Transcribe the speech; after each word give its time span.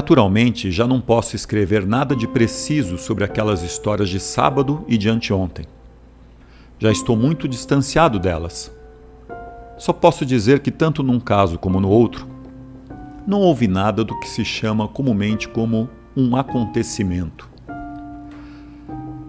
Naturalmente, 0.00 0.70
já 0.70 0.86
não 0.86 0.98
posso 0.98 1.36
escrever 1.36 1.86
nada 1.86 2.16
de 2.16 2.26
preciso 2.26 2.96
sobre 2.96 3.22
aquelas 3.22 3.62
histórias 3.62 4.08
de 4.08 4.18
sábado 4.18 4.82
e 4.88 4.96
de 4.96 5.10
anteontem. 5.10 5.66
Já 6.78 6.90
estou 6.90 7.14
muito 7.14 7.46
distanciado 7.46 8.18
delas. 8.18 8.74
Só 9.76 9.92
posso 9.92 10.24
dizer 10.24 10.60
que, 10.60 10.70
tanto 10.70 11.02
num 11.02 11.20
caso 11.20 11.58
como 11.58 11.78
no 11.78 11.90
outro, 11.90 12.26
não 13.26 13.40
houve 13.40 13.68
nada 13.68 14.02
do 14.02 14.18
que 14.18 14.26
se 14.26 14.42
chama 14.42 14.88
comumente 14.88 15.46
como 15.46 15.90
um 16.16 16.34
acontecimento. 16.34 17.46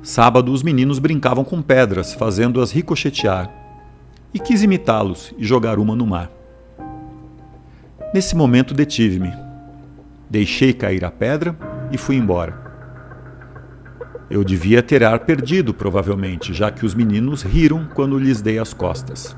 Sábado, 0.02 0.54
os 0.54 0.64
meninos 0.64 1.00
brincavam 1.00 1.44
com 1.44 1.62
pedras, 1.62 2.14
fazendo-as 2.14 2.72
ricochetear, 2.72 3.54
e 4.34 4.40
quis 4.40 4.64
imitá-los 4.64 5.34
e 5.38 5.44
jogar 5.44 5.80
uma 5.80 5.98
no 5.98 6.08
mar. 6.08 6.32
Nesse 8.14 8.38
momento, 8.38 8.74
detive-me 8.74 9.51
Deixei 10.32 10.72
cair 10.72 11.04
a 11.04 11.12
pedra 11.12 11.54
e 11.92 11.98
fui 11.98 12.16
embora. 12.16 12.58
Eu 14.30 14.46
devia 14.46 14.82
ter 14.82 15.04
ar 15.04 15.20
perdido, 15.20 15.74
provavelmente, 15.74 16.54
já 16.54 16.72
que 16.72 16.86
os 16.86 16.96
meninos 16.96 17.42
riram 17.42 17.86
quando 17.94 18.18
lhes 18.18 18.42
dei 18.42 18.58
as 18.58 18.74
costas. 18.74 19.36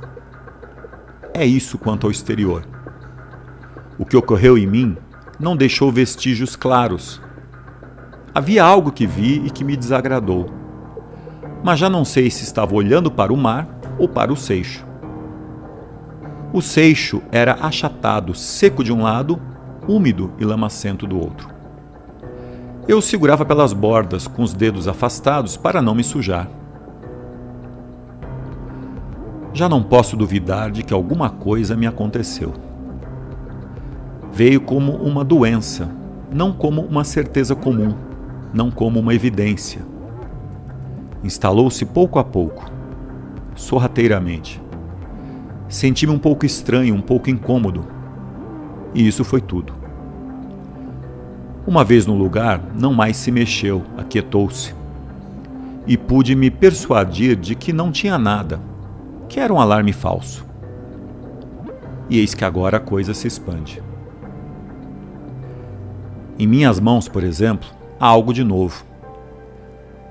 É 1.33 1.43
isso 1.43 1.79
quanto 1.79 2.05
ao 2.05 2.11
exterior. 2.11 2.63
O 3.97 4.05
que 4.05 4.15
ocorreu 4.15 4.55
em 4.55 4.67
mim 4.67 4.95
não 5.39 5.57
deixou 5.57 5.91
vestígios 5.91 6.55
claros. 6.55 7.19
Havia 8.31 8.63
algo 8.63 8.91
que 8.91 9.07
vi 9.07 9.43
e 9.47 9.49
que 9.49 9.63
me 9.63 9.75
desagradou. 9.75 10.45
Mas 11.63 11.79
já 11.79 11.89
não 11.89 12.05
sei 12.05 12.29
se 12.29 12.43
estava 12.43 12.75
olhando 12.75 13.09
para 13.09 13.33
o 13.33 13.37
mar 13.37 13.67
ou 13.97 14.07
para 14.07 14.31
o 14.31 14.37
seixo. 14.37 14.85
O 16.53 16.61
seixo 16.61 17.19
era 17.31 17.53
achatado, 17.53 18.35
seco 18.35 18.83
de 18.83 18.93
um 18.93 19.01
lado 19.01 19.41
úmido 19.87 20.31
e 20.39 20.45
lamacento 20.45 21.05
do 21.05 21.19
outro. 21.19 21.49
Eu 22.87 23.01
segurava 23.01 23.45
pelas 23.45 23.71
bordas 23.71 24.27
com 24.27 24.43
os 24.43 24.53
dedos 24.53 24.87
afastados 24.87 25.55
para 25.55 25.81
não 25.81 25.95
me 25.95 26.03
sujar. 26.03 26.49
Já 29.53 29.69
não 29.69 29.81
posso 29.81 30.17
duvidar 30.17 30.71
de 30.71 30.83
que 30.83 30.93
alguma 30.93 31.29
coisa 31.29 31.77
me 31.77 31.87
aconteceu. 31.87 32.53
Veio 34.31 34.59
como 34.59 34.93
uma 34.93 35.23
doença, 35.23 35.89
não 36.31 36.51
como 36.51 36.81
uma 36.81 37.03
certeza 37.03 37.55
comum, 37.55 37.93
não 38.53 38.71
como 38.71 38.99
uma 38.99 39.13
evidência. 39.13 39.81
Instalou-se 41.23 41.85
pouco 41.85 42.19
a 42.19 42.23
pouco, 42.23 42.65
sorrateiramente. 43.55 44.61
Senti-me 45.69 46.11
um 46.11 46.19
pouco 46.19 46.45
estranho, 46.45 46.95
um 46.95 47.01
pouco 47.01 47.29
incômodo, 47.29 47.92
e 48.93 49.07
isso 49.07 49.23
foi 49.23 49.41
tudo. 49.41 49.73
Uma 51.65 51.83
vez 51.83 52.05
no 52.05 52.13
lugar, 52.13 52.61
não 52.77 52.93
mais 52.93 53.15
se 53.17 53.31
mexeu, 53.31 53.83
aquietou-se. 53.97 54.75
E 55.87 55.97
pude 55.97 56.35
me 56.35 56.51
persuadir 56.51 57.35
de 57.35 57.55
que 57.55 57.71
não 57.71 57.91
tinha 57.91 58.17
nada, 58.17 58.59
que 59.29 59.39
era 59.39 59.53
um 59.53 59.59
alarme 59.59 59.93
falso. 59.93 60.45
E 62.09 62.19
eis 62.19 62.33
que 62.33 62.43
agora 62.43 62.77
a 62.77 62.81
coisa 62.81 63.13
se 63.13 63.27
expande. 63.27 63.81
Em 66.37 66.45
minhas 66.45 66.79
mãos, 66.79 67.07
por 67.07 67.23
exemplo, 67.23 67.69
há 67.99 68.05
algo 68.05 68.33
de 68.33 68.43
novo. 68.43 68.83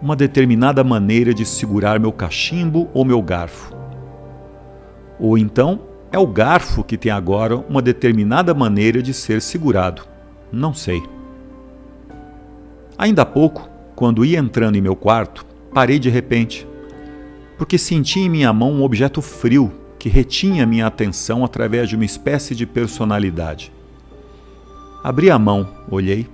Uma 0.00 0.16
determinada 0.16 0.82
maneira 0.82 1.34
de 1.34 1.44
segurar 1.44 2.00
meu 2.00 2.12
cachimbo 2.12 2.88
ou 2.94 3.04
meu 3.04 3.20
garfo. 3.20 3.74
Ou 5.20 5.36
então 5.36 5.80
é 6.12 6.18
o 6.18 6.26
garfo 6.26 6.84
que 6.84 6.98
tem 6.98 7.10
agora 7.10 7.56
uma 7.56 7.80
determinada 7.80 8.52
maneira 8.52 9.02
de 9.02 9.14
ser 9.14 9.40
segurado. 9.40 10.04
Não 10.52 10.74
sei. 10.74 11.02
Ainda 12.98 13.22
há 13.22 13.26
pouco, 13.26 13.68
quando 13.96 14.24
ia 14.24 14.38
entrando 14.38 14.76
em 14.76 14.82
meu 14.82 14.94
quarto, 14.94 15.46
parei 15.72 15.98
de 15.98 16.10
repente, 16.10 16.66
porque 17.56 17.78
senti 17.78 18.20
em 18.20 18.28
minha 18.28 18.52
mão 18.52 18.72
um 18.72 18.82
objeto 18.82 19.22
frio 19.22 19.72
que 19.98 20.08
retinha 20.08 20.66
minha 20.66 20.86
atenção 20.86 21.44
através 21.44 21.88
de 21.88 21.96
uma 21.96 22.04
espécie 22.04 22.54
de 22.54 22.66
personalidade. 22.66 23.72
Abri 25.02 25.30
a 25.30 25.38
mão, 25.38 25.68
olhei. 25.90 26.28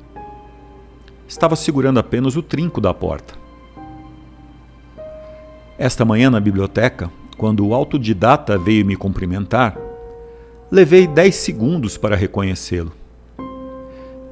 Estava 1.29 1.55
segurando 1.55 2.01
apenas 2.01 2.37
o 2.37 2.43
trinco 2.43 2.81
da 2.81 2.93
porta. 2.93 3.35
Esta 5.79 6.05
manhã 6.05 6.31
na 6.31 6.41
biblioteca, 6.41 7.11
quando 7.39 7.65
o 7.65 7.73
autodidata 7.73 8.59
veio 8.59 8.85
me 8.85 8.97
cumprimentar, 8.97 9.79
levei 10.71 11.07
dez 11.07 11.37
segundos 11.37 11.97
para 11.97 12.17
reconhecê-lo. 12.17 12.93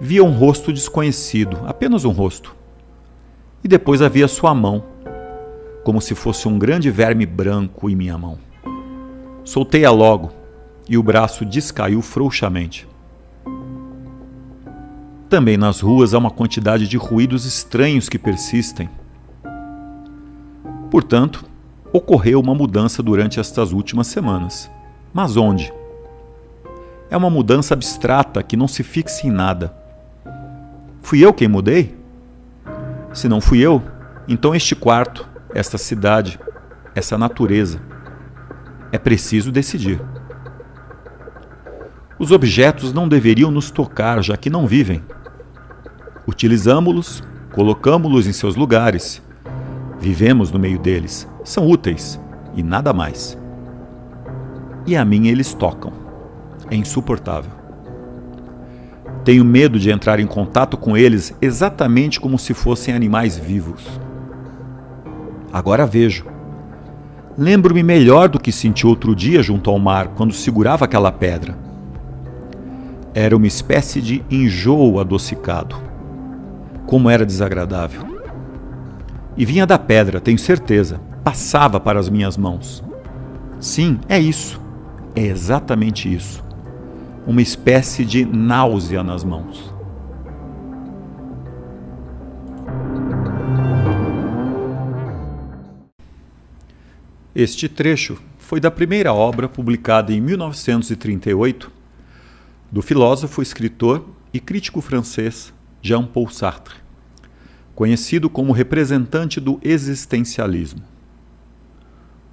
Via 0.00 0.25
um 0.25 0.37
rosto 0.37 0.72
desconhecido, 0.72 1.56
apenas 1.65 2.05
um 2.05 2.11
rosto. 2.11 2.55
E 3.62 3.69
depois 3.69 4.03
havia 4.03 4.27
sua 4.27 4.53
mão, 4.53 4.84
como 5.84 6.00
se 6.00 6.17
fosse 6.17 6.49
um 6.49 6.59
grande 6.59 6.91
verme 6.91 7.25
branco 7.25 7.89
em 7.89 7.94
minha 7.94 8.19
mão. 8.19 8.39
Soltei-a 9.44 9.91
logo 9.93 10.33
e 10.88 10.99
o 10.99 11.03
braço 11.03 11.44
descaiu 11.44 12.03
frouxamente. 12.03 12.88
Também 15.28 15.56
nas 15.56 15.81
ruas 15.81 16.12
há 16.12 16.19
uma 16.19 16.31
quantidade 16.31 16.88
de 16.88 16.97
ruídos 16.97 17.47
estranhos 17.47 18.09
que 18.09 18.19
persistem. 18.19 18.91
Portanto, 20.91 21.44
ocorreu 21.96 22.40
uma 22.40 22.54
mudança 22.54 23.02
durante 23.02 23.40
estas 23.40 23.72
últimas 23.72 24.06
semanas. 24.06 24.70
Mas 25.12 25.36
onde? 25.36 25.72
É 27.10 27.16
uma 27.16 27.30
mudança 27.30 27.74
abstrata 27.74 28.42
que 28.42 28.56
não 28.56 28.68
se 28.68 28.82
fixa 28.82 29.26
em 29.26 29.30
nada. 29.30 29.74
Fui 31.02 31.24
eu 31.24 31.32
quem 31.32 31.48
mudei? 31.48 31.96
Se 33.12 33.28
não 33.28 33.40
fui 33.40 33.60
eu, 33.60 33.82
então 34.28 34.54
este 34.54 34.74
quarto, 34.74 35.26
esta 35.54 35.78
cidade, 35.78 36.38
essa 36.94 37.16
natureza. 37.16 37.80
É 38.92 38.98
preciso 38.98 39.50
decidir. 39.50 40.00
Os 42.18 42.30
objetos 42.30 42.92
não 42.92 43.08
deveriam 43.08 43.50
nos 43.50 43.70
tocar, 43.70 44.22
já 44.22 44.36
que 44.36 44.50
não 44.50 44.66
vivem. 44.66 45.02
Utilizamos-los, 46.26 47.22
colocamos-los 47.52 48.26
em 48.26 48.32
seus 48.32 48.56
lugares, 48.56 49.22
vivemos 49.98 50.50
no 50.50 50.58
meio 50.58 50.78
deles, 50.78 51.28
são 51.46 51.68
úteis 51.68 52.20
e 52.56 52.62
nada 52.62 52.92
mais. 52.92 53.38
E 54.84 54.96
a 54.96 55.04
mim 55.04 55.28
eles 55.28 55.54
tocam. 55.54 55.92
É 56.68 56.74
insuportável. 56.74 57.52
Tenho 59.24 59.44
medo 59.44 59.78
de 59.78 59.90
entrar 59.90 60.18
em 60.18 60.26
contato 60.26 60.76
com 60.76 60.96
eles 60.96 61.32
exatamente 61.40 62.20
como 62.20 62.36
se 62.36 62.52
fossem 62.52 62.92
animais 62.92 63.38
vivos. 63.38 64.00
Agora 65.52 65.87
vejo. 65.87 66.26
Lembro-me 67.38 67.82
melhor 67.82 68.28
do 68.28 68.40
que 68.40 68.50
senti 68.50 68.84
outro 68.84 69.14
dia 69.14 69.40
junto 69.40 69.70
ao 69.70 69.78
mar 69.78 70.08
quando 70.08 70.32
segurava 70.32 70.84
aquela 70.84 71.12
pedra. 71.12 71.56
Era 73.14 73.37
uma 73.37 73.46
espécie 73.46 74.02
de 74.02 74.25
enjoo 74.28 74.99
adocicado. 74.99 75.76
Como 76.87 77.08
era 77.08 77.25
desagradável. 77.25 78.04
E 79.37 79.44
vinha 79.44 79.64
da 79.64 79.78
pedra, 79.78 80.20
tenho 80.20 80.38
certeza 80.38 81.00
passava 81.26 81.81
para 81.81 81.99
as 81.99 82.08
minhas 82.08 82.37
mãos. 82.37 82.84
Sim, 83.58 83.99
é 84.08 84.17
isso. 84.17 84.61
É 85.12 85.23
exatamente 85.23 86.14
isso. 86.14 86.40
Uma 87.26 87.43
espécie 87.43 88.05
de 88.05 88.25
náusea 88.25 89.02
nas 89.02 89.25
mãos. 89.25 89.75
Este 97.34 97.69
trecho 97.69 98.17
foi 98.38 98.61
da 98.61 98.70
primeira 98.70 99.12
obra 99.12 99.49
publicada 99.49 100.12
em 100.12 100.20
1938 100.20 101.73
do 102.70 102.81
filósofo, 102.81 103.43
escritor 103.43 104.08
e 104.32 104.38
crítico 104.38 104.81
francês 104.81 105.52
Jean-Paul 105.82 106.31
Sartre, 106.31 106.76
conhecido 107.75 108.31
como 108.31 108.52
representante 108.52 109.40
do 109.40 109.58
existencialismo. 109.61 110.94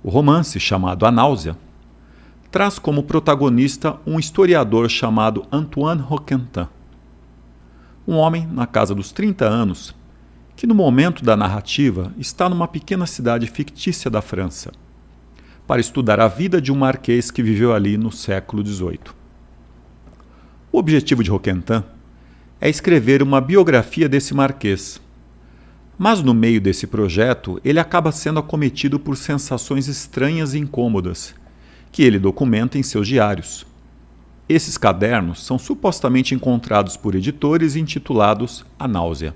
O 0.03 0.09
romance, 0.09 0.59
chamado 0.59 1.05
A 1.05 1.11
Náusea, 1.11 1.57
traz 2.51 2.77
como 2.77 3.03
protagonista 3.03 3.97
um 4.05 4.19
historiador 4.19 4.89
chamado 4.89 5.45
Antoine 5.51 6.01
Roquentin, 6.01 6.67
um 8.07 8.15
homem 8.15 8.45
na 8.45 8.67
casa 8.67 8.93
dos 8.93 9.13
30 9.13 9.45
anos 9.45 9.95
que, 10.55 10.67
no 10.67 10.75
momento 10.75 11.23
da 11.23 11.35
narrativa, 11.35 12.13
está 12.17 12.49
numa 12.49 12.67
pequena 12.67 13.05
cidade 13.05 13.47
fictícia 13.47 14.11
da 14.11 14.21
França 14.21 14.71
para 15.65 15.79
estudar 15.79 16.19
a 16.19 16.27
vida 16.27 16.61
de 16.61 16.71
um 16.71 16.75
marquês 16.75 17.31
que 17.31 17.41
viveu 17.41 17.73
ali 17.73 17.97
no 17.97 18.11
século 18.11 18.65
XVIII. 18.65 18.99
O 20.71 20.77
objetivo 20.77 21.23
de 21.23 21.29
Roquentin 21.29 21.83
é 22.59 22.69
escrever 22.69 23.23
uma 23.23 23.39
biografia 23.39 24.09
desse 24.09 24.33
marquês. 24.33 25.01
Mas 25.97 26.21
no 26.21 26.33
meio 26.33 26.59
desse 26.59 26.87
projeto, 26.87 27.59
ele 27.63 27.79
acaba 27.79 28.11
sendo 28.11 28.39
acometido 28.39 28.99
por 28.99 29.15
sensações 29.15 29.87
estranhas 29.87 30.53
e 30.53 30.59
incômodas, 30.59 31.35
que 31.91 32.03
ele 32.03 32.17
documenta 32.17 32.77
em 32.77 32.83
seus 32.83 33.07
diários. 33.07 33.65
Esses 34.49 34.77
cadernos 34.77 35.45
são 35.45 35.57
supostamente 35.57 36.35
encontrados 36.35 36.97
por 36.97 37.15
editores 37.15 37.75
intitulados 37.75 38.65
A 38.77 38.87
Náusea. 38.87 39.33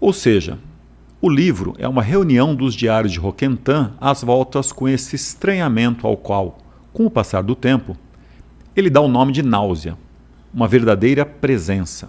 Ou 0.00 0.12
seja, 0.12 0.58
o 1.20 1.28
livro 1.28 1.74
é 1.78 1.88
uma 1.88 2.02
reunião 2.02 2.54
dos 2.54 2.74
diários 2.74 3.12
de 3.12 3.18
Roquentin 3.18 3.90
às 4.00 4.22
voltas 4.22 4.70
com 4.70 4.88
esse 4.88 5.16
estranhamento 5.16 6.06
ao 6.06 6.16
qual, 6.16 6.58
com 6.92 7.06
o 7.06 7.10
passar 7.10 7.42
do 7.42 7.56
tempo, 7.56 7.96
ele 8.76 8.90
dá 8.90 9.00
o 9.00 9.08
nome 9.08 9.32
de 9.32 9.42
náusea, 9.42 9.98
uma 10.54 10.68
verdadeira 10.68 11.26
presença. 11.26 12.08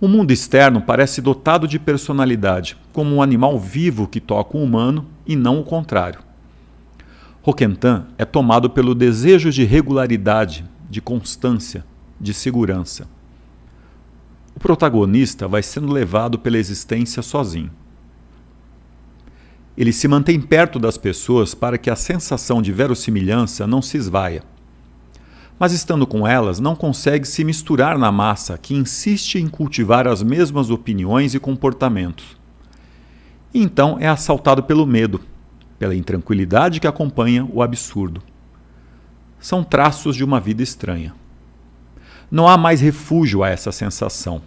O 0.00 0.08
mundo 0.08 0.32
externo 0.32 0.80
parece 0.80 1.22
dotado 1.22 1.68
de 1.68 1.78
personalidade, 1.78 2.76
como 2.92 3.14
um 3.14 3.22
animal 3.22 3.58
vivo 3.58 4.08
que 4.08 4.20
toca 4.20 4.56
o 4.56 4.62
humano 4.62 5.06
e 5.26 5.36
não 5.36 5.60
o 5.60 5.64
contrário. 5.64 6.20
Roquentin 7.42 8.04
é 8.18 8.24
tomado 8.24 8.70
pelo 8.70 8.94
desejo 8.94 9.50
de 9.50 9.64
regularidade, 9.64 10.64
de 10.90 11.00
constância, 11.00 11.84
de 12.20 12.32
segurança. 12.32 13.06
O 14.56 14.60
protagonista 14.60 15.46
vai 15.46 15.62
sendo 15.62 15.92
levado 15.92 16.38
pela 16.38 16.58
existência 16.58 17.22
sozinho. 17.22 17.70
Ele 19.76 19.92
se 19.92 20.06
mantém 20.06 20.40
perto 20.40 20.78
das 20.78 20.96
pessoas 20.96 21.54
para 21.54 21.76
que 21.76 21.90
a 21.90 21.96
sensação 21.96 22.62
de 22.62 22.72
verossimilhança 22.72 23.66
não 23.66 23.82
se 23.82 23.96
esvaia. 23.96 24.42
Mas 25.58 25.72
estando 25.72 26.06
com 26.06 26.26
elas, 26.26 26.58
não 26.58 26.74
consegue 26.74 27.26
se 27.26 27.44
misturar 27.44 27.96
na 27.96 28.10
massa 28.10 28.58
que 28.58 28.74
insiste 28.74 29.36
em 29.36 29.46
cultivar 29.46 30.08
as 30.08 30.22
mesmas 30.22 30.68
opiniões 30.68 31.34
e 31.34 31.40
comportamentos. 31.40 32.36
E 33.52 33.62
então 33.62 33.96
é 34.00 34.08
assaltado 34.08 34.64
pelo 34.64 34.84
medo, 34.84 35.20
pela 35.78 35.94
intranquilidade 35.94 36.80
que 36.80 36.86
acompanha 36.86 37.48
o 37.52 37.62
absurdo. 37.62 38.20
São 39.38 39.62
traços 39.62 40.16
de 40.16 40.24
uma 40.24 40.40
vida 40.40 40.62
estranha. 40.62 41.14
Não 42.30 42.48
há 42.48 42.56
mais 42.56 42.80
refúgio 42.80 43.44
a 43.44 43.48
essa 43.48 43.70
sensação. 43.70 44.42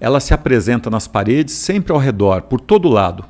Ela 0.00 0.18
se 0.18 0.34
apresenta 0.34 0.90
nas 0.90 1.06
paredes, 1.06 1.54
sempre 1.54 1.92
ao 1.92 1.98
redor, 1.98 2.42
por 2.42 2.60
todo 2.60 2.88
lado. 2.88 3.24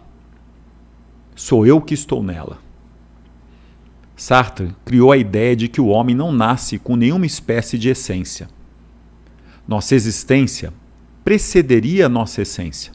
Sou 1.35 1.67
eu 1.67 1.81
que 1.81 1.93
estou 1.93 2.23
nela. 2.23 2.66
Sartre 4.17 4.75
criou 4.85 5.13
a 5.13 5.17
ideia 5.19 5.55
de 5.55 5.69
que 5.69 5.81
o 5.81 5.89
homem 5.89 6.17
não 6.17 6.33
nasce 6.33 6.79
com 6.79 6.97
nenhuma 6.97 7.27
espécie 7.27 7.77
de 7.77 7.91
essência. 7.91 8.49
Nossa 9.69 9.95
existência 9.95 10.73
precederia 11.23 12.09
nossa 12.09 12.41
essência. 12.41 12.93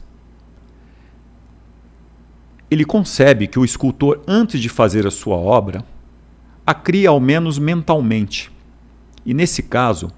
Ele 2.68 2.84
concebe 2.84 3.46
que 3.46 3.58
o 3.58 3.64
escultor, 3.64 4.22
antes 4.26 4.60
de 4.60 4.68
fazer 4.68 5.06
a 5.06 5.10
sua 5.10 5.36
obra, 5.36 5.84
a 6.66 6.72
cria 6.72 7.10
ao 7.10 7.20
menos 7.20 7.58
mentalmente. 7.58 8.50
E 9.24 9.34
nesse 9.34 9.62
caso, 9.62 10.10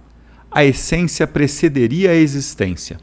a 0.50 0.64
essência 0.64 1.26
precederia 1.26 2.12
a 2.12 2.14
existência. 2.14 2.98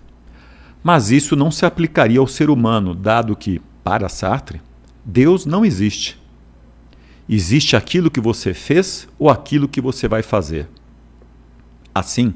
Mas 0.81 1.11
isso 1.11 1.35
não 1.35 1.51
se 1.51 1.65
aplicaria 1.65 2.19
ao 2.19 2.27
ser 2.27 2.49
humano, 2.49 2.95
dado 2.95 3.35
que, 3.35 3.61
para 3.83 4.07
Sartre, 4.07 4.61
Deus 5.03 5.45
não 5.45 5.65
existe. 5.65 6.20
Existe 7.31 7.75
aquilo 7.75 8.11
que 8.11 8.19
você 8.19 8.53
fez 8.53 9.07
ou 9.17 9.29
aquilo 9.29 9.67
que 9.67 9.81
você 9.81 10.07
vai 10.07 10.21
fazer. 10.21 10.67
Assim, 11.95 12.33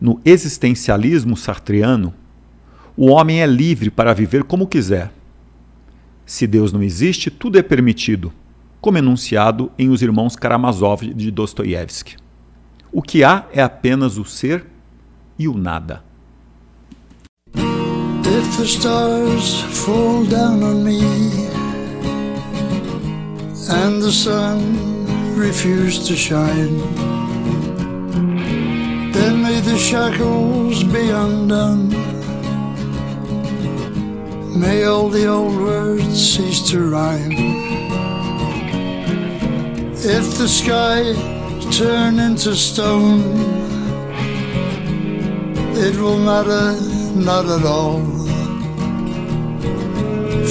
no 0.00 0.20
existencialismo 0.24 1.36
sartreano, 1.36 2.14
o 2.96 3.06
homem 3.06 3.40
é 3.40 3.46
livre 3.46 3.90
para 3.90 4.14
viver 4.14 4.44
como 4.44 4.68
quiser 4.68 5.10
se 6.30 6.46
Deus 6.46 6.72
não 6.72 6.80
existe, 6.80 7.28
tudo 7.28 7.58
é 7.58 7.62
permitido, 7.62 8.32
como 8.80 8.96
enunciado 8.96 9.68
em 9.76 9.88
Os 9.88 10.00
Irmãos 10.00 10.36
Karamazov 10.36 11.12
de 11.12 11.28
Dostoiévski. 11.28 12.14
O 12.92 13.02
que 13.02 13.24
há 13.24 13.46
é 13.52 13.60
apenas 13.60 14.16
o 14.16 14.24
ser 14.24 14.64
e 15.36 15.48
o 15.48 15.58
nada. 15.58 16.04
If 17.56 18.56
the 18.56 18.64
stars 18.64 19.60
fall 19.72 20.24
down 20.24 20.62
on 20.62 20.84
me 20.84 21.49
and 23.68 24.02
the 24.02 24.10
sun 24.10 25.36
refused 25.36 26.06
to 26.06 26.16
shine, 26.16 26.78
then 29.12 29.42
may 29.42 29.60
the 29.60 29.76
shackles 29.76 30.82
be 30.84 31.10
undone. 31.10 31.88
May 34.58 34.84
all 34.84 35.08
the 35.08 35.26
old 35.26 35.56
words 35.56 36.34
cease 36.34 36.68
to 36.70 36.90
rhyme. 36.90 37.32
If 39.92 40.38
the 40.38 40.48
sky 40.48 41.12
turn 41.70 42.18
into 42.18 42.54
stone, 42.56 43.20
it 45.76 45.96
will 45.96 46.18
matter 46.18 46.80
not 47.14 47.46
at 47.46 47.64
all. 47.64 48.00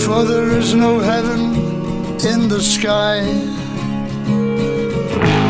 For 0.03 0.23
there 0.25 0.49
is 0.57 0.73
no 0.73 0.99
heaven 0.99 1.58
in 2.25 2.49
the 2.49 2.59
sky. 2.59 3.21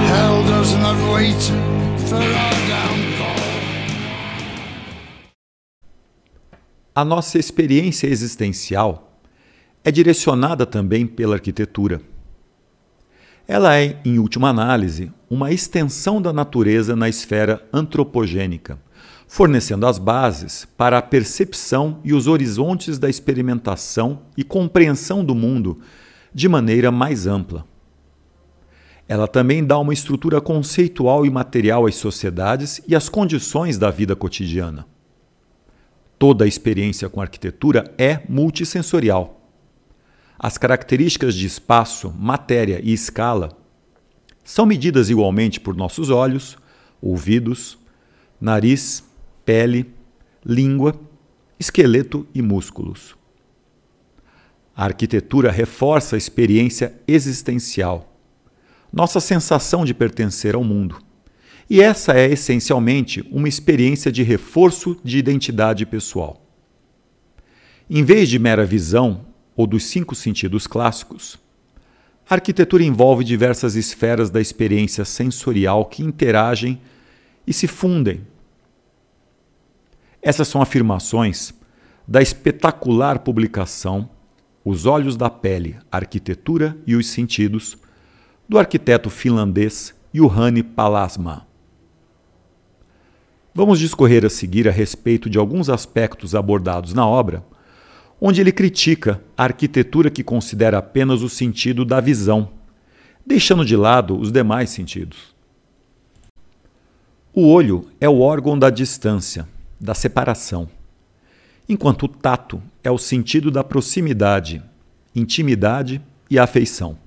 Hell 0.07 0.43
does 0.43 0.73
not 0.75 0.97
wait 1.13 1.41
for 2.07 2.17
our 2.17 2.59
A 6.95 7.05
nossa 7.05 7.39
experiência 7.39 8.07
existencial 8.07 9.21
é 9.85 9.91
direcionada 9.91 10.65
também 10.65 11.07
pela 11.07 11.35
arquitetura. 11.35 12.01
Ela 13.47 13.79
é, 13.79 13.97
em 14.03 14.19
última 14.19 14.49
análise, 14.49 15.11
uma 15.29 15.51
extensão 15.51 16.21
da 16.21 16.33
natureza 16.33 16.95
na 16.95 17.07
esfera 17.07 17.65
antropogênica, 17.71 18.77
fornecendo 19.27 19.87
as 19.87 19.97
bases 19.97 20.67
para 20.77 20.97
a 20.97 21.01
percepção 21.01 21.99
e 22.03 22.13
os 22.13 22.27
horizontes 22.27 22.99
da 22.99 23.09
experimentação 23.09 24.23
e 24.35 24.43
compreensão 24.43 25.23
do 25.23 25.33
mundo 25.33 25.79
de 26.33 26.47
maneira 26.47 26.91
mais 26.91 27.27
ampla. 27.27 27.65
Ela 29.07 29.27
também 29.27 29.65
dá 29.65 29.77
uma 29.79 29.93
estrutura 29.93 30.39
conceitual 30.39 31.25
e 31.25 31.29
material 31.29 31.87
às 31.87 31.95
sociedades 31.95 32.81
e 32.87 32.95
às 32.95 33.09
condições 33.09 33.77
da 33.77 33.89
vida 33.89 34.15
cotidiana. 34.15 34.85
Toda 36.19 36.45
a 36.45 36.47
experiência 36.47 37.09
com 37.09 37.21
arquitetura 37.21 37.91
é 37.97 38.21
multissensorial. 38.29 39.41
As 40.37 40.57
características 40.57 41.33
de 41.33 41.45
espaço, 41.45 42.13
matéria 42.17 42.79
e 42.83 42.93
escala 42.93 43.57
são 44.43 44.65
medidas 44.65 45.09
igualmente 45.09 45.59
por 45.59 45.75
nossos 45.75 46.09
olhos, 46.09 46.57
ouvidos, 47.01 47.77
nariz, 48.39 49.03
pele, 49.43 49.91
língua, 50.45 50.93
esqueleto 51.59 52.25
e 52.33 52.41
músculos. 52.41 53.18
A 54.79 54.85
arquitetura 54.85 55.51
reforça 55.51 56.15
a 56.15 56.17
experiência 56.17 56.93
existencial, 57.05 58.17
nossa 58.93 59.19
sensação 59.19 59.83
de 59.83 59.93
pertencer 59.93 60.55
ao 60.55 60.63
mundo 60.63 61.01
e 61.69 61.81
essa 61.81 62.13
é 62.13 62.31
essencialmente 62.31 63.27
uma 63.29 63.49
experiência 63.49 64.09
de 64.09 64.23
reforço 64.23 64.97
de 65.03 65.17
identidade 65.17 65.85
pessoal. 65.85 66.41
Em 67.89 68.05
vez 68.05 68.29
de 68.29 68.39
mera 68.39 68.65
visão 68.65 69.25
ou 69.53 69.67
dos 69.67 69.83
cinco 69.83 70.15
sentidos 70.15 70.65
clássicos, 70.65 71.37
a 72.29 72.35
arquitetura 72.35 72.81
envolve 72.81 73.25
diversas 73.25 73.75
esferas 73.75 74.29
da 74.29 74.39
experiência 74.39 75.03
sensorial 75.03 75.87
que 75.87 76.01
interagem 76.01 76.79
e 77.45 77.51
se 77.51 77.67
fundem. 77.67 78.25
Essas 80.21 80.47
são 80.47 80.61
afirmações 80.61 81.53
da 82.07 82.21
espetacular 82.21 83.19
publicação 83.19 84.09
Os 84.71 84.85
Olhos 84.85 85.17
da 85.17 85.31
Pele, 85.31 85.77
Arquitetura 85.91 86.77
e 86.85 86.95
os 86.95 87.07
Sentidos, 87.07 87.75
do 88.47 88.59
arquiteto 88.59 89.09
finlandês 89.09 89.95
Juhani 90.13 90.61
Palasma. 90.61 91.47
Vamos 93.51 93.79
discorrer 93.79 94.23
a 94.23 94.29
seguir 94.29 94.67
a 94.67 94.71
respeito 94.71 95.27
de 95.27 95.39
alguns 95.39 95.71
aspectos 95.71 96.35
abordados 96.35 96.93
na 96.93 97.03
obra, 97.03 97.43
onde 98.21 98.41
ele 98.41 98.51
critica 98.51 99.19
a 99.35 99.45
arquitetura 99.45 100.11
que 100.11 100.23
considera 100.23 100.77
apenas 100.77 101.23
o 101.23 101.29
sentido 101.29 101.83
da 101.83 101.99
visão, 101.99 102.51
deixando 103.25 103.65
de 103.65 103.75
lado 103.75 104.19
os 104.19 104.31
demais 104.31 104.69
sentidos. 104.69 105.35
O 107.33 107.47
olho 107.47 107.87
é 107.99 108.07
o 108.07 108.19
órgão 108.19 108.59
da 108.59 108.69
distância, 108.69 109.49
da 109.81 109.95
separação, 109.95 110.69
enquanto 111.69 112.03
o 112.03 112.07
tato 112.07 112.59
é 112.83 112.89
o 112.89 112.97
sentido 112.97 113.51
da 113.51 113.63
proximidade, 113.63 114.61
intimidade 115.15 116.01
e 116.27 116.39
afeição. 116.39 116.97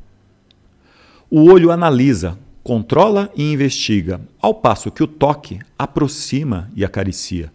O 1.29 1.51
olho 1.51 1.73
analisa, 1.73 2.39
controla 2.63 3.29
e 3.35 3.53
investiga, 3.53 4.21
ao 4.41 4.55
passo 4.55 4.93
que 4.93 5.03
o 5.03 5.07
toque 5.09 5.59
aproxima 5.77 6.71
e 6.77 6.85
acaricia. 6.85 7.53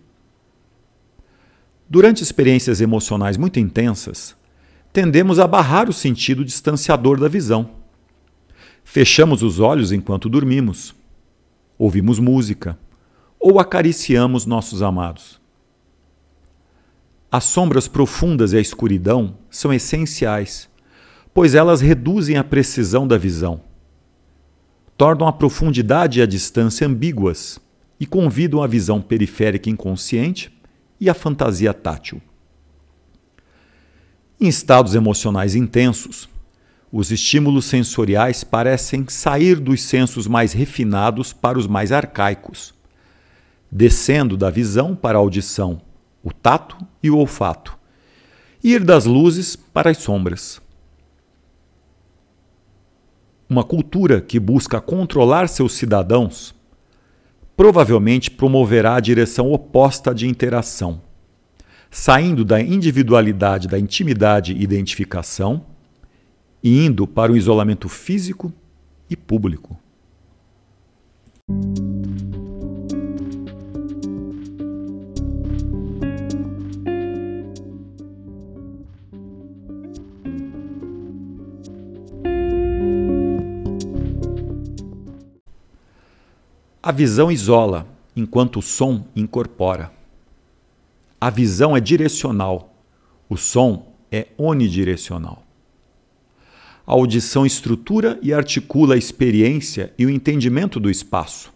Durante 1.89 2.21
experiências 2.21 2.81
emocionais 2.81 3.37
muito 3.37 3.57
intensas, 3.57 4.35
tendemos 4.91 5.39
a 5.39 5.47
barrar 5.47 5.89
o 5.89 5.93
sentido 5.93 6.43
distanciador 6.43 7.17
da 7.17 7.29
visão. 7.29 7.69
Fechamos 8.83 9.43
os 9.43 9.61
olhos 9.61 9.93
enquanto 9.93 10.27
dormimos, 10.27 10.93
ouvimos 11.77 12.19
música 12.19 12.77
ou 13.39 13.59
acariciamos 13.59 14.45
nossos 14.45 14.81
amados. 14.81 15.39
As 17.31 17.43
sombras 17.43 17.87
profundas 17.87 18.53
e 18.53 18.57
a 18.57 18.61
escuridão 18.61 19.37
são 19.49 19.73
essenciais, 19.73 20.69
pois 21.33 21.55
elas 21.55 21.81
reduzem 21.81 22.37
a 22.37 22.43
precisão 22.43 23.07
da 23.07 23.17
visão 23.17 23.61
tornam 24.97 25.27
a 25.27 25.31
profundidade 25.31 26.19
e 26.19 26.23
a 26.23 26.25
distância 26.25 26.87
ambíguas 26.87 27.59
e 27.99 28.05
convidam 28.05 28.63
a 28.63 28.67
visão 28.67 28.99
periférica 28.99 29.69
inconsciente 29.69 30.51
e 30.99 31.09
a 31.09 31.13
fantasia 31.13 31.73
tátil. 31.73 32.19
Em 34.41 34.47
estados 34.47 34.95
emocionais 34.95 35.55
intensos, 35.55 36.27
os 36.91 37.11
estímulos 37.11 37.65
sensoriais 37.65 38.43
parecem 38.43 39.05
sair 39.07 39.59
dos 39.59 39.83
sensos 39.83 40.25
mais 40.25 40.53
refinados 40.53 41.31
para 41.33 41.59
os 41.59 41.67
mais 41.67 41.91
arcaicos, 41.91 42.73
descendo 43.71 44.35
da 44.35 44.49
visão 44.49 44.95
para 44.95 45.17
a 45.17 45.21
audição, 45.21 45.81
o 46.27 46.33
tato 46.33 46.77
e 47.01 47.09
o 47.09 47.17
olfato, 47.17 47.79
e 48.61 48.73
ir 48.73 48.83
das 48.83 49.05
luzes 49.05 49.55
para 49.55 49.91
as 49.91 49.97
sombras. 49.99 50.61
Uma 53.49 53.63
cultura 53.63 54.19
que 54.19 54.37
busca 54.41 54.81
controlar 54.81 55.47
seus 55.47 55.71
cidadãos 55.71 56.53
provavelmente 57.55 58.29
promoverá 58.29 58.95
a 58.95 58.99
direção 58.99 59.53
oposta 59.53 60.13
de 60.13 60.27
interação, 60.27 61.01
saindo 61.89 62.43
da 62.43 62.59
individualidade 62.59 63.69
da 63.69 63.79
intimidade 63.79 64.51
e 64.51 64.61
identificação 64.61 65.65
e 66.61 66.85
indo 66.85 67.07
para 67.07 67.31
o 67.31 67.37
isolamento 67.37 67.87
físico 67.87 68.51
e 69.09 69.15
público. 69.15 69.79
A 86.87 86.91
visão 86.93 87.29
isola, 87.29 87.85
enquanto 88.15 88.59
o 88.59 88.61
som 88.61 89.05
incorpora. 89.13 89.91
A 91.19 91.29
visão 91.29 91.75
é 91.75 91.81
direcional, 91.81 92.73
o 93.27 93.35
som 93.35 93.93
é 94.09 94.27
onidirecional. 94.37 95.43
A 96.87 96.93
audição 96.93 97.45
estrutura 97.45 98.17
e 98.21 98.31
articula 98.31 98.95
a 98.95 98.97
experiência 98.97 99.93
e 99.99 100.05
o 100.05 100.09
entendimento 100.09 100.79
do 100.79 100.89
espaço. 100.89 101.51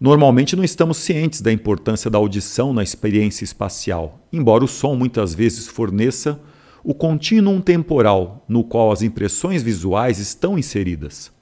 Normalmente 0.00 0.54
não 0.54 0.62
estamos 0.62 0.98
cientes 0.98 1.40
da 1.40 1.52
importância 1.52 2.08
da 2.08 2.18
audição 2.18 2.72
na 2.72 2.84
experiência 2.84 3.42
espacial, 3.42 4.20
embora 4.32 4.62
o 4.62 4.68
som 4.68 4.94
muitas 4.94 5.34
vezes 5.34 5.66
forneça 5.66 6.40
o 6.84 6.94
contínuo 6.94 7.60
temporal 7.60 8.44
no 8.48 8.62
qual 8.62 8.92
as 8.92 9.02
impressões 9.02 9.64
visuais 9.64 10.20
estão 10.20 10.56
inseridas. 10.56 11.36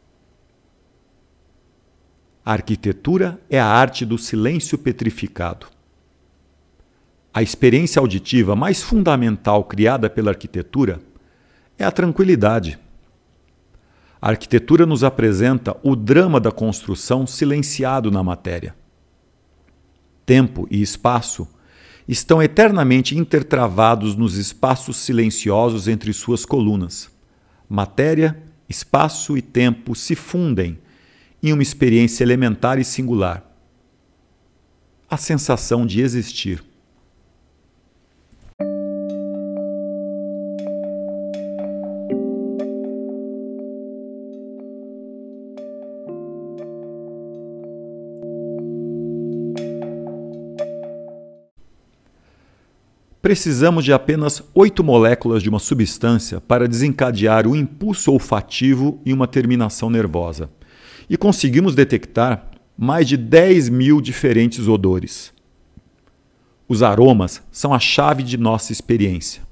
A 2.46 2.52
arquitetura 2.52 3.40
é 3.50 3.58
a 3.58 3.66
arte 3.66 4.06
do 4.06 4.16
silêncio 4.16 4.78
petrificado. 4.78 5.66
A 7.34 7.42
experiência 7.42 7.98
auditiva 7.98 8.54
mais 8.54 8.84
fundamental 8.84 9.64
criada 9.64 10.08
pela 10.08 10.30
arquitetura 10.30 11.00
é 11.76 11.84
a 11.84 11.90
tranquilidade. 11.90 12.78
A 14.22 14.28
arquitetura 14.28 14.86
nos 14.86 15.02
apresenta 15.02 15.76
o 15.82 15.96
drama 15.96 16.38
da 16.38 16.52
construção 16.52 17.26
silenciado 17.26 18.12
na 18.12 18.22
matéria. 18.22 18.76
Tempo 20.24 20.68
e 20.70 20.80
espaço 20.80 21.48
estão 22.06 22.40
eternamente 22.40 23.18
intertravados 23.18 24.14
nos 24.14 24.36
espaços 24.36 24.98
silenciosos 24.98 25.88
entre 25.88 26.12
suas 26.12 26.44
colunas. 26.44 27.10
Matéria, 27.68 28.40
espaço 28.68 29.36
e 29.36 29.42
tempo 29.42 29.96
se 29.96 30.14
fundem 30.14 30.78
em 31.46 31.52
uma 31.52 31.62
experiência 31.62 32.24
elementar 32.24 32.76
e 32.76 32.84
singular. 32.84 33.44
A 35.08 35.16
sensação 35.16 35.86
de 35.86 36.00
existir. 36.00 36.60
Precisamos 53.22 53.84
de 53.84 53.92
apenas 53.92 54.42
oito 54.52 54.82
moléculas 54.82 55.44
de 55.44 55.48
uma 55.48 55.60
substância 55.60 56.40
para 56.40 56.66
desencadear 56.66 57.46
o 57.46 57.54
impulso 57.54 58.10
olfativo 58.12 59.00
e 59.04 59.12
uma 59.12 59.28
terminação 59.28 59.88
nervosa 59.88 60.50
e 61.08 61.16
conseguimos 61.16 61.74
detectar 61.74 62.50
mais 62.76 63.08
de 63.08 63.16
10 63.16 63.68
mil 63.68 64.00
diferentes 64.00 64.68
odores. 64.68 65.32
Os 66.68 66.82
aromas 66.82 67.42
são 67.50 67.72
a 67.72 67.78
chave 67.78 68.22
de 68.22 68.36
nossa 68.36 68.72
experiência. 68.72 69.42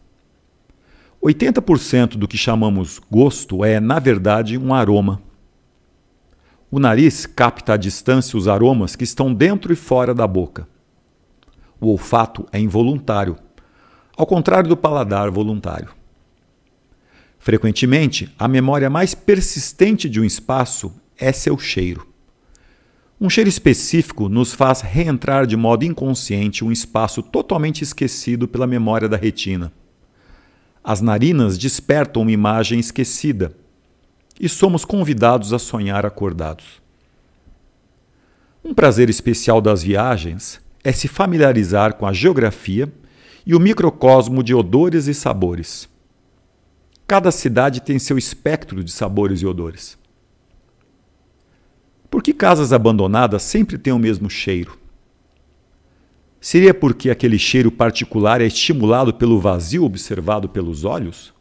80% 1.22 2.16
do 2.16 2.28
que 2.28 2.36
chamamos 2.36 3.00
gosto 3.10 3.64
é, 3.64 3.80
na 3.80 3.98
verdade, 3.98 4.58
um 4.58 4.74
aroma. 4.74 5.22
O 6.70 6.78
nariz 6.78 7.24
capta 7.24 7.74
à 7.74 7.76
distância 7.76 8.36
os 8.36 8.48
aromas 8.48 8.94
que 8.96 9.04
estão 9.04 9.32
dentro 9.32 9.72
e 9.72 9.76
fora 9.76 10.12
da 10.12 10.26
boca. 10.26 10.68
O 11.80 11.88
olfato 11.88 12.46
é 12.52 12.58
involuntário, 12.58 13.36
ao 14.16 14.26
contrário 14.26 14.68
do 14.68 14.76
paladar 14.76 15.30
voluntário. 15.30 15.90
Frequentemente, 17.38 18.34
a 18.38 18.48
memória 18.48 18.90
mais 18.90 19.14
persistente 19.14 20.08
de 20.08 20.20
um 20.20 20.24
espaço 20.24 20.92
é 21.18 21.32
seu 21.32 21.58
cheiro. 21.58 22.06
Um 23.20 23.30
cheiro 23.30 23.48
específico 23.48 24.28
nos 24.28 24.52
faz 24.52 24.80
reentrar 24.80 25.46
de 25.46 25.56
modo 25.56 25.84
inconsciente 25.84 26.64
um 26.64 26.72
espaço 26.72 27.22
totalmente 27.22 27.82
esquecido 27.82 28.48
pela 28.48 28.66
memória 28.66 29.08
da 29.08 29.16
retina. 29.16 29.72
As 30.82 31.00
narinas 31.00 31.56
despertam 31.56 32.22
uma 32.22 32.32
imagem 32.32 32.78
esquecida 32.78 33.56
e 34.38 34.48
somos 34.48 34.84
convidados 34.84 35.52
a 35.52 35.58
sonhar 35.58 36.04
acordados. 36.04 36.82
Um 38.62 38.74
prazer 38.74 39.08
especial 39.08 39.60
das 39.60 39.82
viagens 39.82 40.60
é 40.82 40.92
se 40.92 41.08
familiarizar 41.08 41.94
com 41.94 42.06
a 42.06 42.12
geografia 42.12 42.92
e 43.46 43.54
o 43.54 43.60
microcosmo 43.60 44.42
de 44.42 44.54
odores 44.54 45.06
e 45.06 45.14
sabores. 45.14 45.88
Cada 47.06 47.30
cidade 47.30 47.80
tem 47.80 47.98
seu 47.98 48.18
espectro 48.18 48.82
de 48.82 48.90
sabores 48.90 49.40
e 49.40 49.46
odores. 49.46 49.96
Por 52.14 52.22
que 52.22 52.32
casas 52.32 52.72
abandonadas 52.72 53.42
sempre 53.42 53.76
têm 53.76 53.92
o 53.92 53.98
mesmo 53.98 54.30
cheiro? 54.30 54.78
Seria 56.40 56.72
porque 56.72 57.10
aquele 57.10 57.40
cheiro 57.40 57.72
particular 57.72 58.40
é 58.40 58.46
estimulado 58.46 59.12
pelo 59.12 59.40
vazio 59.40 59.82
observado 59.82 60.48
pelos 60.48 60.84
olhos? 60.84 61.34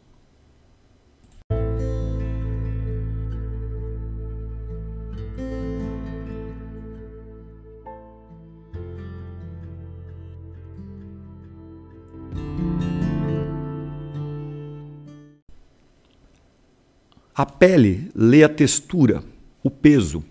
A 17.32 17.46
pele 17.46 18.10
lê 18.12 18.42
a 18.42 18.48
textura, 18.48 19.22
o 19.62 19.70
peso, 19.70 20.24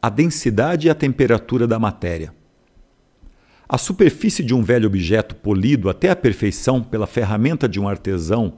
a 0.00 0.08
densidade 0.08 0.86
e 0.86 0.90
a 0.90 0.94
temperatura 0.94 1.66
da 1.66 1.78
matéria. 1.78 2.32
A 3.68 3.76
superfície 3.76 4.44
de 4.44 4.54
um 4.54 4.62
velho 4.62 4.86
objeto 4.86 5.34
polido 5.34 5.90
até 5.90 6.10
a 6.10 6.16
perfeição 6.16 6.82
pela 6.82 7.06
ferramenta 7.06 7.68
de 7.68 7.80
um 7.80 7.88
artesão 7.88 8.54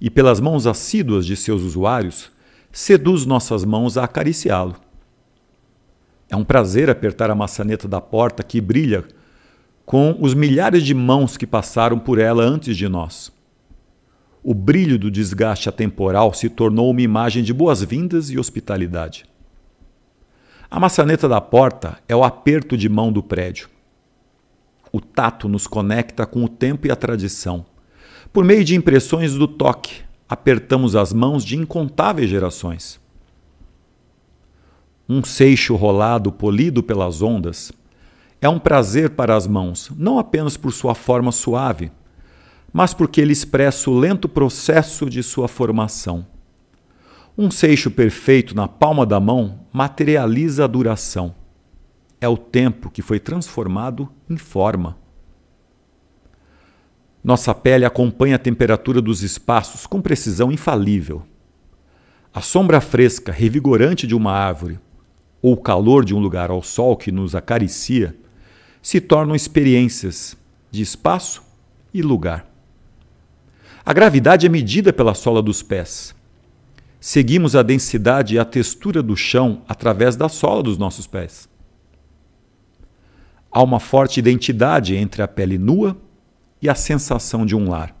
e 0.00 0.08
pelas 0.08 0.40
mãos 0.40 0.66
assíduas 0.66 1.26
de 1.26 1.36
seus 1.36 1.62
usuários 1.62 2.30
seduz 2.72 3.26
nossas 3.26 3.64
mãos 3.64 3.98
a 3.98 4.04
acariciá-lo. 4.04 4.76
É 6.30 6.36
um 6.36 6.44
prazer 6.44 6.90
apertar 6.90 7.30
a 7.30 7.34
maçaneta 7.34 7.88
da 7.88 8.00
porta 8.00 8.42
que 8.42 8.60
brilha 8.60 9.04
com 9.84 10.16
os 10.20 10.34
milhares 10.34 10.82
de 10.82 10.92
mãos 10.92 11.36
que 11.36 11.46
passaram 11.46 11.98
por 11.98 12.18
ela 12.18 12.44
antes 12.44 12.76
de 12.76 12.88
nós. 12.88 13.32
O 14.42 14.54
brilho 14.54 14.98
do 14.98 15.10
desgaste 15.10 15.68
atemporal 15.68 16.32
se 16.32 16.48
tornou 16.48 16.90
uma 16.90 17.00
imagem 17.02 17.42
de 17.42 17.52
boas-vindas 17.52 18.30
e 18.30 18.38
hospitalidade. 18.38 19.24
A 20.70 20.78
maçaneta 20.78 21.26
da 21.26 21.40
porta 21.40 21.98
é 22.06 22.14
o 22.14 22.22
aperto 22.22 22.76
de 22.76 22.90
mão 22.90 23.10
do 23.10 23.22
prédio. 23.22 23.70
O 24.92 25.00
tato 25.00 25.48
nos 25.48 25.66
conecta 25.66 26.26
com 26.26 26.44
o 26.44 26.48
tempo 26.48 26.86
e 26.86 26.90
a 26.90 26.96
tradição. 26.96 27.64
Por 28.30 28.44
meio 28.44 28.62
de 28.62 28.76
impressões 28.76 29.32
do 29.32 29.48
toque, 29.48 30.02
apertamos 30.28 30.94
as 30.94 31.10
mãos 31.10 31.42
de 31.42 31.56
incontáveis 31.56 32.28
gerações. 32.28 33.00
Um 35.08 35.24
seixo 35.24 35.74
rolado 35.74 36.30
polido 36.30 36.82
pelas 36.82 37.22
ondas 37.22 37.72
é 38.38 38.48
um 38.48 38.58
prazer 38.58 39.10
para 39.10 39.34
as 39.34 39.46
mãos, 39.46 39.90
não 39.96 40.18
apenas 40.18 40.58
por 40.58 40.70
sua 40.70 40.94
forma 40.94 41.32
suave, 41.32 41.90
mas 42.70 42.92
porque 42.92 43.22
ele 43.22 43.32
expressa 43.32 43.88
o 43.88 43.98
lento 43.98 44.28
processo 44.28 45.08
de 45.08 45.22
sua 45.22 45.48
formação. 45.48 46.26
Um 47.40 47.52
seixo 47.52 47.88
perfeito 47.88 48.52
na 48.52 48.66
palma 48.66 49.06
da 49.06 49.20
mão 49.20 49.60
materializa 49.72 50.64
a 50.64 50.66
duração. 50.66 51.36
É 52.20 52.26
o 52.26 52.36
tempo 52.36 52.90
que 52.90 53.00
foi 53.00 53.20
transformado 53.20 54.08
em 54.28 54.36
forma. 54.36 54.98
Nossa 57.22 57.54
pele 57.54 57.84
acompanha 57.84 58.34
a 58.34 58.40
temperatura 58.40 59.00
dos 59.00 59.22
espaços 59.22 59.86
com 59.86 60.02
precisão 60.02 60.50
infalível. 60.50 61.22
A 62.34 62.40
sombra 62.40 62.80
fresca, 62.80 63.30
revigorante 63.30 64.04
de 64.04 64.16
uma 64.16 64.32
árvore, 64.32 64.80
ou 65.40 65.52
o 65.52 65.62
calor 65.62 66.04
de 66.04 66.16
um 66.16 66.18
lugar 66.18 66.50
ao 66.50 66.60
sol 66.60 66.96
que 66.96 67.12
nos 67.12 67.36
acaricia, 67.36 68.16
se 68.82 69.00
tornam 69.00 69.36
experiências 69.36 70.36
de 70.72 70.82
espaço 70.82 71.40
e 71.94 72.02
lugar. 72.02 72.50
A 73.86 73.92
gravidade 73.92 74.44
é 74.44 74.48
medida 74.48 74.92
pela 74.92 75.14
sola 75.14 75.40
dos 75.40 75.62
pés. 75.62 76.17
Seguimos 77.00 77.54
a 77.54 77.62
densidade 77.62 78.34
e 78.34 78.38
a 78.38 78.44
textura 78.44 79.02
do 79.02 79.16
chão 79.16 79.62
através 79.68 80.16
da 80.16 80.28
sola 80.28 80.62
dos 80.62 80.76
nossos 80.76 81.06
pés. 81.06 81.48
Há 83.50 83.62
uma 83.62 83.78
forte 83.78 84.18
identidade 84.18 84.96
entre 84.96 85.22
a 85.22 85.28
pele 85.28 85.58
nua 85.58 85.96
e 86.60 86.68
a 86.68 86.74
sensação 86.74 87.46
de 87.46 87.54
um 87.54 87.68
lar. 87.68 87.96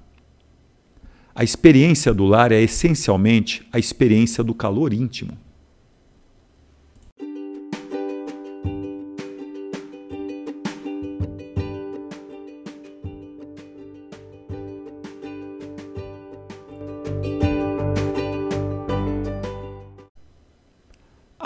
A 1.34 1.44
experiência 1.44 2.12
do 2.12 2.24
lar 2.24 2.50
é 2.50 2.60
essencialmente 2.60 3.66
a 3.72 3.78
experiência 3.78 4.42
do 4.42 4.52
calor 4.52 4.92
íntimo. 4.92 5.38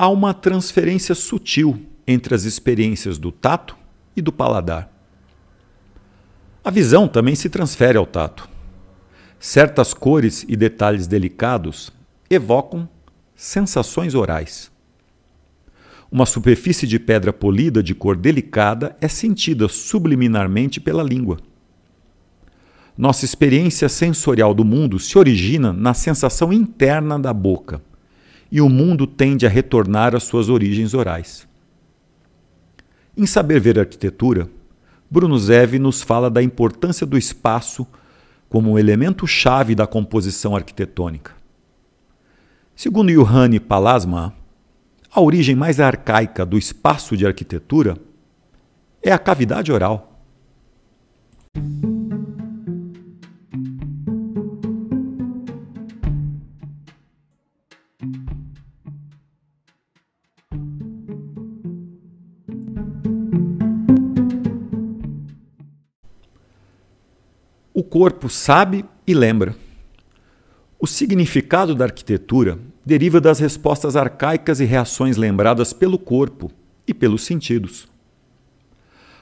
Há 0.03 0.09
uma 0.09 0.35
transferência 0.35 1.15
sutil 1.15 1.81
entre 2.05 2.35
as 2.35 2.43
experiências 2.43 3.19
do 3.19 3.31
tato 3.31 3.77
e 4.17 4.21
do 4.21 4.33
paladar. 4.33 4.93
A 6.65 6.73
visão 6.73 7.07
também 7.07 7.37
se 7.37 7.49
transfere 7.49 7.97
ao 7.97 8.05
tato. 8.05 8.49
Certas 9.39 9.95
cores 9.95 10.45
e 10.49 10.57
detalhes 10.57 11.07
delicados 11.07 11.93
evocam 12.29 12.89
sensações 13.37 14.17
orais. 14.17 14.73
Uma 16.11 16.27
superfície 16.27 16.85
de 16.85 16.99
pedra 16.99 17.33
polida 17.33 17.81
de 17.81 17.95
cor 17.95 18.17
delicada 18.17 18.97
é 19.01 19.07
sentida 19.07 19.69
subliminarmente 19.69 20.81
pela 20.81 21.05
língua. 21.05 21.39
Nossa 22.99 23.25
experiência 23.25 23.89
sensorial 23.89 24.53
do 24.53 24.65
mundo 24.65 24.99
se 24.99 25.17
origina 25.17 25.73
na 25.73 25.95
sensação 25.95 26.53
interna 26.53 27.21
da 27.21 27.33
boca 27.33 27.81
e 28.53 28.61
o 28.61 28.69
mundo 28.69 29.07
tende 29.07 29.47
a 29.47 29.49
retornar 29.49 30.15
às 30.15 30.25
suas 30.25 30.51
origens 30.51 30.93
orais. 30.93 31.49
Em 33.17 33.25
Saber 33.25 33.59
Ver 33.59 33.79
Arquitetura, 33.79 34.47
Bruno 35.11 35.39
Zev 35.39 35.79
nos 35.79 36.03
fala 36.03 36.31
da 36.31 36.43
importância 36.43 37.07
do 37.07 37.17
espaço 37.17 37.87
como 38.51 38.73
um 38.73 38.79
elemento 38.79 39.27
chave 39.27 39.75
da 39.75 39.87
composição 39.87 40.55
arquitetônica. 40.55 41.33
Segundo 42.77 43.11
Johanni 43.11 43.59
Palasma, 43.59 44.35
a 45.11 45.19
origem 45.23 45.57
mais 45.57 45.81
arcaica 45.81 46.45
do 46.45 46.59
espaço 46.59 47.17
de 47.17 47.27
arquitetura 47.27 47.97
é 49.03 49.11
a 49.11 49.19
cavidade 49.19 49.73
oral. 49.73 50.12
Corpo 68.03 68.29
sabe 68.29 68.85
e 69.07 69.15
lembra. 69.15 69.55
O 70.77 70.89
significado 70.89 71.73
da 71.73 71.85
arquitetura 71.85 72.59
deriva 72.85 73.21
das 73.21 73.39
respostas 73.39 73.95
arcaicas 73.95 74.59
e 74.59 74.65
reações 74.65 75.17
lembradas 75.17 75.73
pelo 75.73 75.97
corpo 75.97 76.51
e 76.85 76.93
pelos 76.93 77.23
sentidos. 77.23 77.87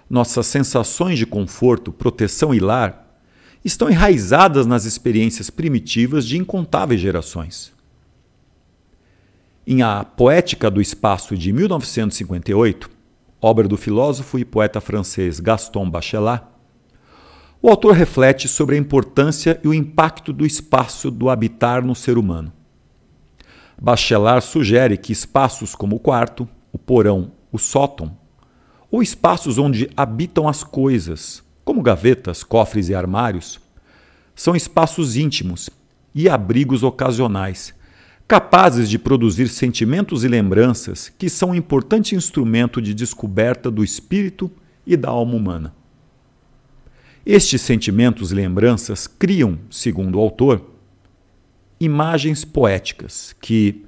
Nossas 0.08 0.46
sensações 0.46 1.18
de 1.18 1.26
conforto, 1.26 1.92
proteção 1.92 2.54
e 2.54 2.58
lar 2.58 3.20
estão 3.62 3.90
enraizadas 3.90 4.66
nas 4.66 4.86
experiências 4.86 5.50
primitivas 5.50 6.26
de 6.26 6.38
incontáveis 6.38 7.02
gerações. 7.02 7.74
Em 9.66 9.82
A 9.82 10.04
Poética 10.04 10.70
do 10.70 10.80
Espaço 10.80 11.36
de 11.36 11.52
1958, 11.52 12.88
obra 13.42 13.68
do 13.68 13.76
filósofo 13.76 14.38
e 14.38 14.44
poeta 14.46 14.80
francês 14.80 15.38
Gaston 15.38 15.90
Bachelard, 15.90 16.49
o 17.62 17.68
autor 17.68 17.92
reflete 17.92 18.48
sobre 18.48 18.74
a 18.74 18.78
importância 18.78 19.60
e 19.62 19.68
o 19.68 19.74
impacto 19.74 20.32
do 20.32 20.46
espaço 20.46 21.10
do 21.10 21.28
habitar 21.28 21.84
no 21.84 21.94
ser 21.94 22.16
humano. 22.16 22.52
Bachelard 23.80 24.44
sugere 24.44 24.96
que 24.96 25.12
espaços 25.12 25.74
como 25.74 25.96
o 25.96 26.00
quarto, 26.00 26.48
o 26.72 26.78
porão, 26.78 27.32
o 27.52 27.58
sótão, 27.58 28.16
ou 28.90 29.02
espaços 29.02 29.58
onde 29.58 29.90
habitam 29.96 30.48
as 30.48 30.64
coisas, 30.64 31.42
como 31.64 31.82
gavetas, 31.82 32.42
cofres 32.42 32.88
e 32.88 32.94
armários, 32.94 33.60
são 34.34 34.56
espaços 34.56 35.16
íntimos 35.16 35.68
e 36.14 36.28
abrigos 36.28 36.82
ocasionais, 36.82 37.74
capazes 38.26 38.88
de 38.88 38.98
produzir 38.98 39.48
sentimentos 39.48 40.24
e 40.24 40.28
lembranças 40.28 41.12
que 41.18 41.28
são 41.28 41.50
um 41.50 41.54
importante 41.54 42.14
instrumento 42.14 42.80
de 42.80 42.94
descoberta 42.94 43.70
do 43.70 43.84
espírito 43.84 44.50
e 44.86 44.96
da 44.96 45.10
alma 45.10 45.34
humana. 45.34 45.79
Estes 47.24 47.60
sentimentos 47.60 48.32
e 48.32 48.34
lembranças 48.34 49.06
criam, 49.06 49.58
segundo 49.70 50.16
o 50.16 50.20
autor, 50.20 50.64
imagens 51.78 52.44
poéticas 52.44 53.34
que, 53.40 53.84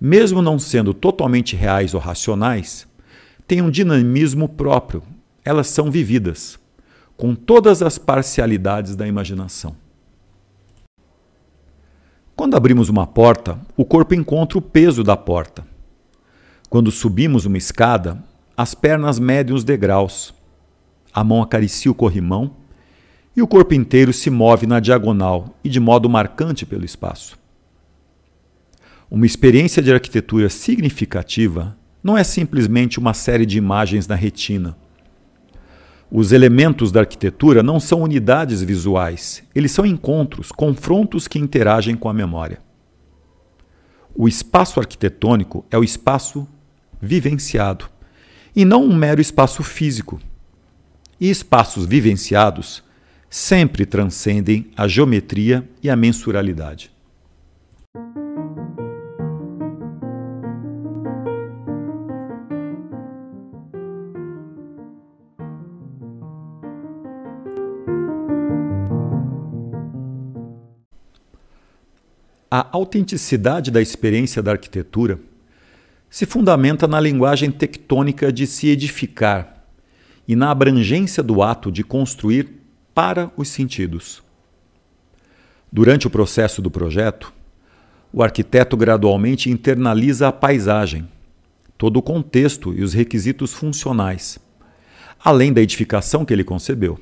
mesmo 0.00 0.42
não 0.42 0.58
sendo 0.58 0.92
totalmente 0.92 1.54
reais 1.54 1.94
ou 1.94 2.00
racionais, 2.00 2.86
têm 3.46 3.62
um 3.62 3.70
dinamismo 3.70 4.48
próprio. 4.48 5.02
Elas 5.44 5.68
são 5.68 5.90
vividas, 5.90 6.58
com 7.16 7.36
todas 7.36 7.82
as 7.82 7.98
parcialidades 7.98 8.96
da 8.96 9.06
imaginação. 9.06 9.76
Quando 12.34 12.56
abrimos 12.56 12.88
uma 12.88 13.06
porta, 13.06 13.60
o 13.76 13.84
corpo 13.84 14.14
encontra 14.14 14.58
o 14.58 14.62
peso 14.62 15.04
da 15.04 15.16
porta. 15.16 15.64
Quando 16.68 16.90
subimos 16.90 17.44
uma 17.44 17.58
escada, 17.58 18.24
as 18.56 18.74
pernas 18.74 19.20
medem 19.20 19.54
os 19.54 19.62
degraus. 19.62 20.34
A 21.12 21.22
mão 21.22 21.42
acaricia 21.42 21.90
o 21.90 21.94
corrimão 21.94 22.61
e 23.34 23.42
o 23.42 23.46
corpo 23.46 23.74
inteiro 23.74 24.12
se 24.12 24.28
move 24.30 24.66
na 24.66 24.78
diagonal 24.78 25.58
e 25.64 25.68
de 25.68 25.80
modo 25.80 26.08
marcante 26.08 26.66
pelo 26.66 26.84
espaço. 26.84 27.38
Uma 29.10 29.26
experiência 29.26 29.82
de 29.82 29.92
arquitetura 29.92 30.48
significativa 30.48 31.76
não 32.02 32.16
é 32.16 32.24
simplesmente 32.24 32.98
uma 32.98 33.14
série 33.14 33.46
de 33.46 33.58
imagens 33.58 34.06
na 34.06 34.14
retina. 34.14 34.76
Os 36.10 36.32
elementos 36.32 36.92
da 36.92 37.00
arquitetura 37.00 37.62
não 37.62 37.80
são 37.80 38.02
unidades 38.02 38.62
visuais, 38.62 39.42
eles 39.54 39.72
são 39.72 39.86
encontros, 39.86 40.52
confrontos 40.52 41.26
que 41.26 41.38
interagem 41.38 41.96
com 41.96 42.08
a 42.08 42.12
memória. 42.14 42.60
O 44.14 44.28
espaço 44.28 44.78
arquitetônico 44.78 45.64
é 45.70 45.78
o 45.78 45.84
espaço 45.84 46.46
vivenciado, 47.00 47.88
e 48.54 48.64
não 48.64 48.84
um 48.84 48.94
mero 48.94 49.20
espaço 49.20 49.62
físico 49.62 50.20
e 51.18 51.30
espaços 51.30 51.86
vivenciados 51.86 52.82
sempre 53.32 53.86
transcendem 53.86 54.70
a 54.76 54.86
geometria 54.86 55.66
e 55.82 55.88
a 55.88 55.96
mensuralidade. 55.96 56.90
A 72.50 72.68
autenticidade 72.70 73.70
da 73.70 73.80
experiência 73.80 74.42
da 74.42 74.50
arquitetura 74.50 75.18
se 76.10 76.26
fundamenta 76.26 76.86
na 76.86 77.00
linguagem 77.00 77.50
tectônica 77.50 78.30
de 78.30 78.46
se 78.46 78.68
edificar 78.68 79.64
e 80.28 80.36
na 80.36 80.50
abrangência 80.50 81.22
do 81.22 81.42
ato 81.42 81.72
de 81.72 81.82
construir 81.82 82.60
para 82.94 83.30
os 83.36 83.48
sentidos. 83.48 84.22
Durante 85.70 86.06
o 86.06 86.10
processo 86.10 86.60
do 86.60 86.70
projeto, 86.70 87.32
o 88.12 88.22
arquiteto 88.22 88.76
gradualmente 88.76 89.50
internaliza 89.50 90.28
a 90.28 90.32
paisagem, 90.32 91.08
todo 91.78 91.96
o 91.96 92.02
contexto 92.02 92.74
e 92.74 92.82
os 92.82 92.92
requisitos 92.92 93.54
funcionais, 93.54 94.38
além 95.24 95.52
da 95.52 95.62
edificação 95.62 96.24
que 96.24 96.32
ele 96.32 96.44
concebeu. 96.44 97.00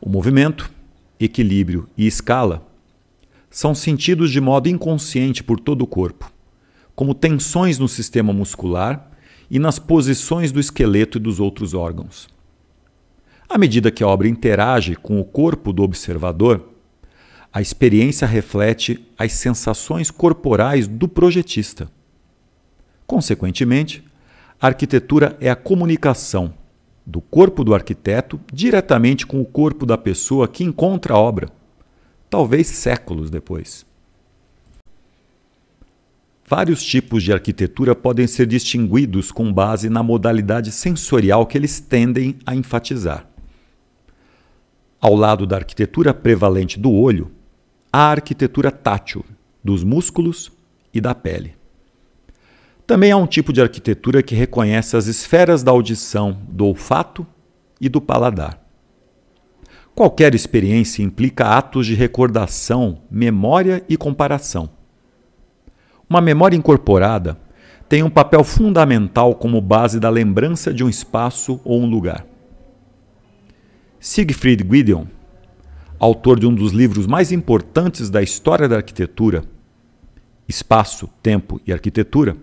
O 0.00 0.08
movimento, 0.08 0.70
equilíbrio 1.18 1.88
e 1.96 2.06
escala 2.06 2.66
são 3.48 3.74
sentidos 3.74 4.30
de 4.30 4.40
modo 4.40 4.68
inconsciente 4.68 5.42
por 5.42 5.58
todo 5.58 5.82
o 5.82 5.86
corpo, 5.86 6.30
como 6.94 7.14
tensões 7.14 7.78
no 7.78 7.88
sistema 7.88 8.32
muscular 8.32 9.10
e 9.50 9.58
nas 9.58 9.78
posições 9.78 10.52
do 10.52 10.60
esqueleto 10.60 11.16
e 11.16 11.20
dos 11.20 11.40
outros 11.40 11.72
órgãos. 11.72 12.33
À 13.54 13.56
medida 13.56 13.92
que 13.92 14.02
a 14.02 14.08
obra 14.08 14.26
interage 14.26 14.96
com 14.96 15.20
o 15.20 15.24
corpo 15.24 15.72
do 15.72 15.84
observador, 15.84 16.70
a 17.52 17.62
experiência 17.62 18.26
reflete 18.26 19.06
as 19.16 19.32
sensações 19.34 20.10
corporais 20.10 20.88
do 20.88 21.06
projetista. 21.06 21.88
Consequentemente, 23.06 24.02
a 24.60 24.66
arquitetura 24.66 25.36
é 25.40 25.48
a 25.48 25.54
comunicação 25.54 26.52
do 27.06 27.20
corpo 27.20 27.62
do 27.62 27.72
arquiteto 27.72 28.40
diretamente 28.52 29.24
com 29.24 29.40
o 29.40 29.44
corpo 29.44 29.86
da 29.86 29.96
pessoa 29.96 30.48
que 30.48 30.64
encontra 30.64 31.14
a 31.14 31.18
obra 31.18 31.48
talvez 32.28 32.66
séculos 32.66 33.30
depois. 33.30 33.86
Vários 36.44 36.82
tipos 36.82 37.22
de 37.22 37.32
arquitetura 37.32 37.94
podem 37.94 38.26
ser 38.26 38.48
distinguidos 38.48 39.30
com 39.30 39.52
base 39.52 39.88
na 39.88 40.02
modalidade 40.02 40.72
sensorial 40.72 41.46
que 41.46 41.56
eles 41.56 41.78
tendem 41.78 42.34
a 42.44 42.52
enfatizar. 42.52 43.32
Ao 45.04 45.14
lado 45.14 45.46
da 45.46 45.56
arquitetura 45.56 46.14
prevalente 46.14 46.80
do 46.80 46.90
olho, 46.90 47.30
há 47.92 48.06
a 48.06 48.10
arquitetura 48.12 48.70
tátil, 48.70 49.22
dos 49.62 49.84
músculos 49.84 50.50
e 50.94 50.98
da 50.98 51.14
pele. 51.14 51.54
Também 52.86 53.12
há 53.12 53.16
um 53.18 53.26
tipo 53.26 53.52
de 53.52 53.60
arquitetura 53.60 54.22
que 54.22 54.34
reconhece 54.34 54.96
as 54.96 55.06
esferas 55.06 55.62
da 55.62 55.70
audição, 55.70 56.38
do 56.48 56.64
olfato 56.64 57.26
e 57.78 57.86
do 57.86 58.00
paladar. 58.00 58.58
Qualquer 59.94 60.34
experiência 60.34 61.02
implica 61.02 61.48
atos 61.48 61.84
de 61.84 61.94
recordação, 61.94 63.02
memória 63.10 63.84
e 63.86 63.98
comparação. 63.98 64.70
Uma 66.08 66.22
memória 66.22 66.56
incorporada 66.56 67.38
tem 67.90 68.02
um 68.02 68.08
papel 68.08 68.42
fundamental 68.42 69.34
como 69.34 69.60
base 69.60 70.00
da 70.00 70.08
lembrança 70.08 70.72
de 70.72 70.82
um 70.82 70.88
espaço 70.88 71.60
ou 71.62 71.82
um 71.82 71.90
lugar. 71.90 72.24
Siegfried 74.06 74.62
Gideon, 74.70 75.06
autor 75.98 76.38
de 76.38 76.46
um 76.46 76.54
dos 76.54 76.72
livros 76.72 77.06
mais 77.06 77.32
importantes 77.32 78.10
da 78.10 78.22
história 78.22 78.68
da 78.68 78.76
arquitetura, 78.76 79.42
Espaço, 80.46 81.08
Tempo 81.22 81.58
e 81.66 81.72
Arquitetura, 81.72 82.36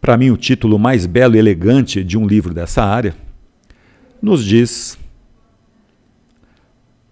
para 0.00 0.16
mim 0.16 0.30
o 0.30 0.36
título 0.38 0.78
mais 0.78 1.04
belo 1.04 1.36
e 1.36 1.38
elegante 1.38 2.02
de 2.02 2.16
um 2.16 2.26
livro 2.26 2.54
dessa 2.54 2.82
área, 2.82 3.14
nos 4.22 4.42
diz 4.42 4.98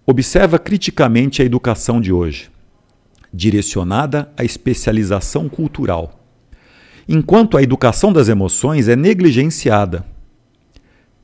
Observa 0.06 0.58
criticamente 0.58 1.42
a 1.42 1.44
educação 1.44 2.00
de 2.00 2.14
hoje, 2.14 2.50
direcionada 3.30 4.32
à 4.38 4.42
especialização 4.42 5.50
cultural, 5.50 6.26
enquanto 7.06 7.58
a 7.58 7.62
educação 7.62 8.10
das 8.10 8.30
emoções 8.30 8.88
é 8.88 8.96
negligenciada, 8.96 10.15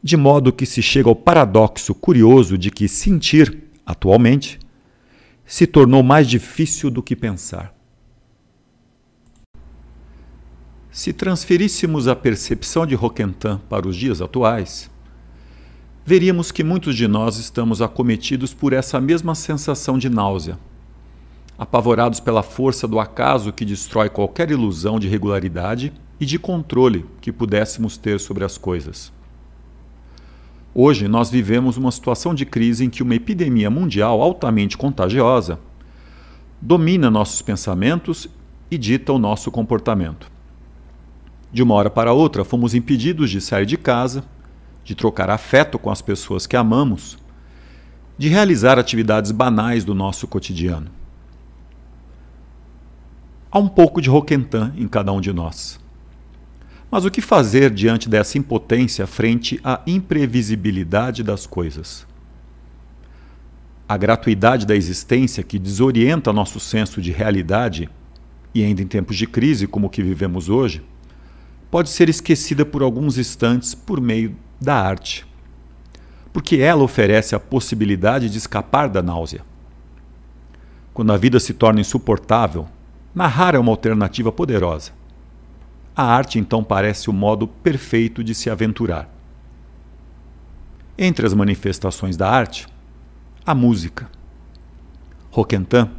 de 0.02 0.16
modo 0.16 0.52
que 0.52 0.66
se 0.66 0.82
chega 0.82 1.08
ao 1.08 1.14
paradoxo 1.14 1.94
curioso 1.94 2.58
de 2.58 2.70
que 2.70 2.88
sentir, 2.88 3.70
atualmente, 3.86 4.58
se 5.46 5.66
tornou 5.66 6.02
mais 6.02 6.28
difícil 6.28 6.90
do 6.90 7.02
que 7.02 7.14
pensar. 7.14 7.72
Se 10.90 11.12
transferíssemos 11.12 12.08
a 12.08 12.16
percepção 12.16 12.84
de 12.84 12.94
Roquentin 12.94 13.60
para 13.68 13.86
os 13.86 13.96
dias 13.96 14.20
atuais, 14.20 14.90
veríamos 16.04 16.50
que 16.50 16.64
muitos 16.64 16.96
de 16.96 17.06
nós 17.06 17.38
estamos 17.38 17.80
acometidos 17.80 18.52
por 18.52 18.72
essa 18.72 19.00
mesma 19.00 19.34
sensação 19.34 19.98
de 19.98 20.10
náusea, 20.10 20.58
apavorados 21.56 22.18
pela 22.18 22.42
força 22.42 22.88
do 22.88 22.98
acaso 22.98 23.52
que 23.52 23.64
destrói 23.64 24.10
qualquer 24.10 24.50
ilusão 24.50 24.98
de 24.98 25.08
regularidade 25.08 25.92
e 26.18 26.26
de 26.26 26.38
controle 26.38 27.06
que 27.20 27.32
pudéssemos 27.32 27.96
ter 27.96 28.18
sobre 28.18 28.44
as 28.44 28.58
coisas. 28.58 29.12
Hoje 30.74 31.06
nós 31.06 31.30
vivemos 31.30 31.76
uma 31.76 31.90
situação 31.90 32.34
de 32.34 32.46
crise 32.46 32.84
em 32.84 32.90
que 32.90 33.02
uma 33.02 33.14
epidemia 33.14 33.68
mundial 33.68 34.22
altamente 34.22 34.76
contagiosa 34.76 35.58
domina 36.60 37.10
nossos 37.10 37.42
pensamentos 37.42 38.26
e 38.70 38.78
dita 38.78 39.12
o 39.12 39.18
nosso 39.18 39.50
comportamento. 39.50 40.30
De 41.52 41.62
uma 41.62 41.74
hora 41.74 41.90
para 41.90 42.14
outra, 42.14 42.44
fomos 42.44 42.74
impedidos 42.74 43.30
de 43.30 43.40
sair 43.40 43.66
de 43.66 43.76
casa 43.76 44.24
de 44.84 44.94
trocar 44.94 45.30
afeto 45.30 45.78
com 45.78 45.90
as 45.90 46.02
pessoas 46.02 46.46
que 46.46 46.56
amamos, 46.56 47.18
de 48.18 48.28
realizar 48.28 48.78
atividades 48.78 49.30
banais 49.30 49.84
do 49.84 49.94
nosso 49.94 50.26
cotidiano. 50.26 50.90
Há 53.50 53.58
um 53.58 53.68
pouco 53.68 54.00
de 54.00 54.08
Roquentin 54.08 54.72
em 54.76 54.88
cada 54.88 55.12
um 55.12 55.20
de 55.20 55.32
nós. 55.32 55.78
Mas 56.92 57.06
o 57.06 57.10
que 57.10 57.22
fazer 57.22 57.70
diante 57.70 58.06
dessa 58.06 58.36
impotência 58.36 59.06
frente 59.06 59.58
à 59.64 59.80
imprevisibilidade 59.86 61.22
das 61.22 61.46
coisas? 61.46 62.06
A 63.88 63.96
gratuidade 63.96 64.66
da 64.66 64.76
existência 64.76 65.42
que 65.42 65.58
desorienta 65.58 66.34
nosso 66.34 66.60
senso 66.60 67.00
de 67.00 67.10
realidade, 67.10 67.88
e 68.54 68.62
ainda 68.62 68.82
em 68.82 68.86
tempos 68.86 69.16
de 69.16 69.26
crise 69.26 69.66
como 69.66 69.86
o 69.86 69.90
que 69.90 70.02
vivemos 70.02 70.50
hoje, 70.50 70.82
pode 71.70 71.88
ser 71.88 72.10
esquecida 72.10 72.62
por 72.62 72.82
alguns 72.82 73.16
instantes 73.16 73.74
por 73.74 73.98
meio 73.98 74.36
da 74.60 74.74
arte, 74.74 75.24
porque 76.30 76.56
ela 76.56 76.82
oferece 76.82 77.34
a 77.34 77.40
possibilidade 77.40 78.28
de 78.28 78.36
escapar 78.36 78.90
da 78.90 79.02
náusea. 79.02 79.40
Quando 80.92 81.10
a 81.10 81.16
vida 81.16 81.40
se 81.40 81.54
torna 81.54 81.80
insuportável, 81.80 82.68
narrar 83.14 83.54
é 83.54 83.58
uma 83.58 83.72
alternativa 83.72 84.30
poderosa. 84.30 85.00
A 85.94 86.04
arte 86.04 86.38
então 86.38 86.64
parece 86.64 87.10
o 87.10 87.12
modo 87.12 87.46
perfeito 87.46 88.24
de 88.24 88.34
se 88.34 88.48
aventurar. 88.48 89.08
Entre 90.96 91.26
as 91.26 91.34
manifestações 91.34 92.16
da 92.16 92.30
arte, 92.30 92.66
a 93.44 93.54
música. 93.54 94.10
Roquentin 95.30 95.90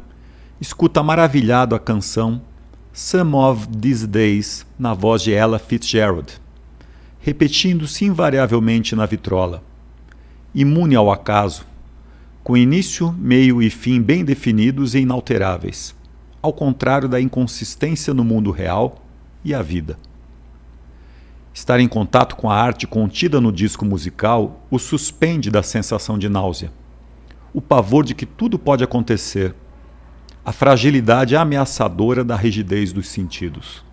escuta 0.60 1.02
maravilhado 1.02 1.74
a 1.74 1.80
canção 1.80 2.40
Some 2.92 3.34
of 3.34 3.68
These 3.68 4.06
Days 4.06 4.66
na 4.78 4.94
voz 4.94 5.22
de 5.22 5.32
Ella 5.32 5.58
Fitzgerald 5.58 6.44
repetindo-se 7.24 8.04
invariavelmente 8.04 8.94
na 8.94 9.06
vitrola. 9.06 9.62
Imune 10.54 10.94
ao 10.94 11.10
acaso, 11.10 11.64
com 12.42 12.54
início, 12.54 13.10
meio 13.18 13.62
e 13.62 13.70
fim 13.70 14.02
bem 14.02 14.22
definidos 14.22 14.94
e 14.94 14.98
inalteráveis, 14.98 15.94
ao 16.42 16.52
contrário 16.52 17.08
da 17.08 17.18
inconsistência 17.18 18.12
no 18.12 18.22
mundo 18.22 18.50
real 18.50 19.02
e 19.44 19.52
a 19.54 19.62
vida. 19.62 19.98
Estar 21.52 21.78
em 21.78 21.86
contato 21.86 22.34
com 22.34 22.50
a 22.50 22.56
arte 22.56 22.86
contida 22.86 23.40
no 23.40 23.52
disco 23.52 23.84
musical 23.84 24.66
o 24.70 24.78
suspende 24.78 25.50
da 25.50 25.62
sensação 25.62 26.18
de 26.18 26.28
náusea, 26.28 26.72
o 27.52 27.60
pavor 27.60 28.04
de 28.04 28.14
que 28.14 28.26
tudo 28.26 28.58
pode 28.58 28.82
acontecer, 28.82 29.54
a 30.44 30.52
fragilidade 30.52 31.36
ameaçadora 31.36 32.24
da 32.24 32.36
rigidez 32.36 32.92
dos 32.92 33.08
sentidos. 33.08 33.84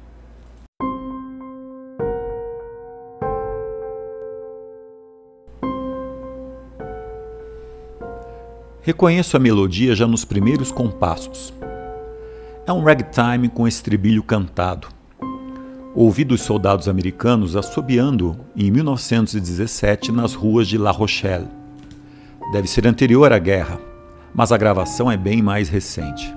Reconheço 8.81 9.37
a 9.37 9.39
melodia 9.39 9.95
já 9.95 10.07
nos 10.07 10.25
primeiros 10.25 10.71
compassos. 10.71 11.53
É 12.65 12.73
um 12.73 12.83
ragtime 12.83 13.47
com 13.47 13.67
estribilho 13.67 14.23
cantado. 14.23 15.00
Ouvi 15.93 16.23
dos 16.23 16.41
soldados 16.41 16.87
americanos 16.87 17.57
assobiando 17.57 18.37
em 18.55 18.71
1917 18.71 20.09
nas 20.09 20.33
ruas 20.33 20.65
de 20.65 20.77
La 20.77 20.89
Rochelle. 20.89 21.49
Deve 22.53 22.65
ser 22.69 22.87
anterior 22.87 23.33
à 23.33 23.37
guerra, 23.37 23.77
mas 24.33 24.53
a 24.53 24.57
gravação 24.57 25.11
é 25.11 25.17
bem 25.17 25.41
mais 25.41 25.67
recente. 25.67 26.33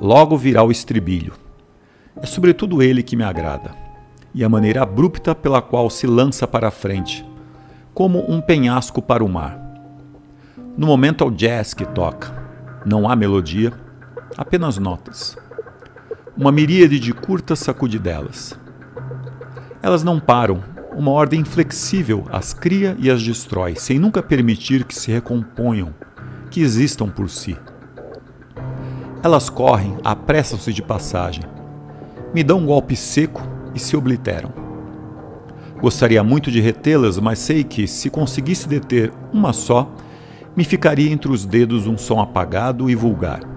Logo 0.00 0.36
virá 0.36 0.62
o 0.62 0.70
estribilho. 0.70 1.32
É 2.22 2.24
sobretudo 2.24 2.84
ele 2.84 3.02
que 3.02 3.16
me 3.16 3.24
agrada, 3.24 3.74
e 4.32 4.44
a 4.44 4.48
maneira 4.48 4.84
abrupta 4.84 5.34
pela 5.34 5.60
qual 5.60 5.90
se 5.90 6.06
lança 6.06 6.46
para 6.46 6.68
a 6.68 6.70
frente, 6.70 7.26
como 7.92 8.30
um 8.30 8.40
penhasco 8.40 9.02
para 9.02 9.24
o 9.24 9.28
mar. 9.28 9.60
No 10.78 10.86
momento 10.86 11.24
é 11.24 11.26
o 11.26 11.32
jazz 11.32 11.74
que 11.74 11.84
toca. 11.84 12.32
Não 12.84 13.08
há 13.08 13.16
melodia, 13.16 13.72
apenas 14.36 14.78
notas. 14.78 15.36
Uma 16.38 16.52
miríade 16.52 17.00
de 17.00 17.14
curtas 17.14 17.60
sacudidelas. 17.60 18.58
Elas 19.82 20.04
não 20.04 20.20
param, 20.20 20.62
uma 20.94 21.10
ordem 21.10 21.40
inflexível 21.40 22.26
as 22.30 22.52
cria 22.52 22.94
e 22.98 23.10
as 23.10 23.22
destrói, 23.22 23.74
sem 23.74 23.98
nunca 23.98 24.22
permitir 24.22 24.84
que 24.84 24.94
se 24.94 25.10
recomponham, 25.10 25.94
que 26.50 26.60
existam 26.60 27.08
por 27.08 27.30
si. 27.30 27.56
Elas 29.22 29.48
correm, 29.48 29.96
apressam-se 30.04 30.74
de 30.74 30.82
passagem, 30.82 31.42
me 32.34 32.44
dão 32.44 32.58
um 32.58 32.66
golpe 32.66 32.94
seco 32.94 33.42
e 33.74 33.78
se 33.78 33.96
obliteram. 33.96 34.52
Gostaria 35.80 36.22
muito 36.22 36.50
de 36.50 36.60
retê-las, 36.60 37.18
mas 37.18 37.38
sei 37.38 37.64
que, 37.64 37.88
se 37.88 38.10
conseguisse 38.10 38.68
deter 38.68 39.10
uma 39.32 39.54
só, 39.54 39.90
me 40.54 40.64
ficaria 40.64 41.10
entre 41.10 41.32
os 41.32 41.46
dedos 41.46 41.86
um 41.86 41.96
som 41.96 42.20
apagado 42.20 42.90
e 42.90 42.94
vulgar. 42.94 43.55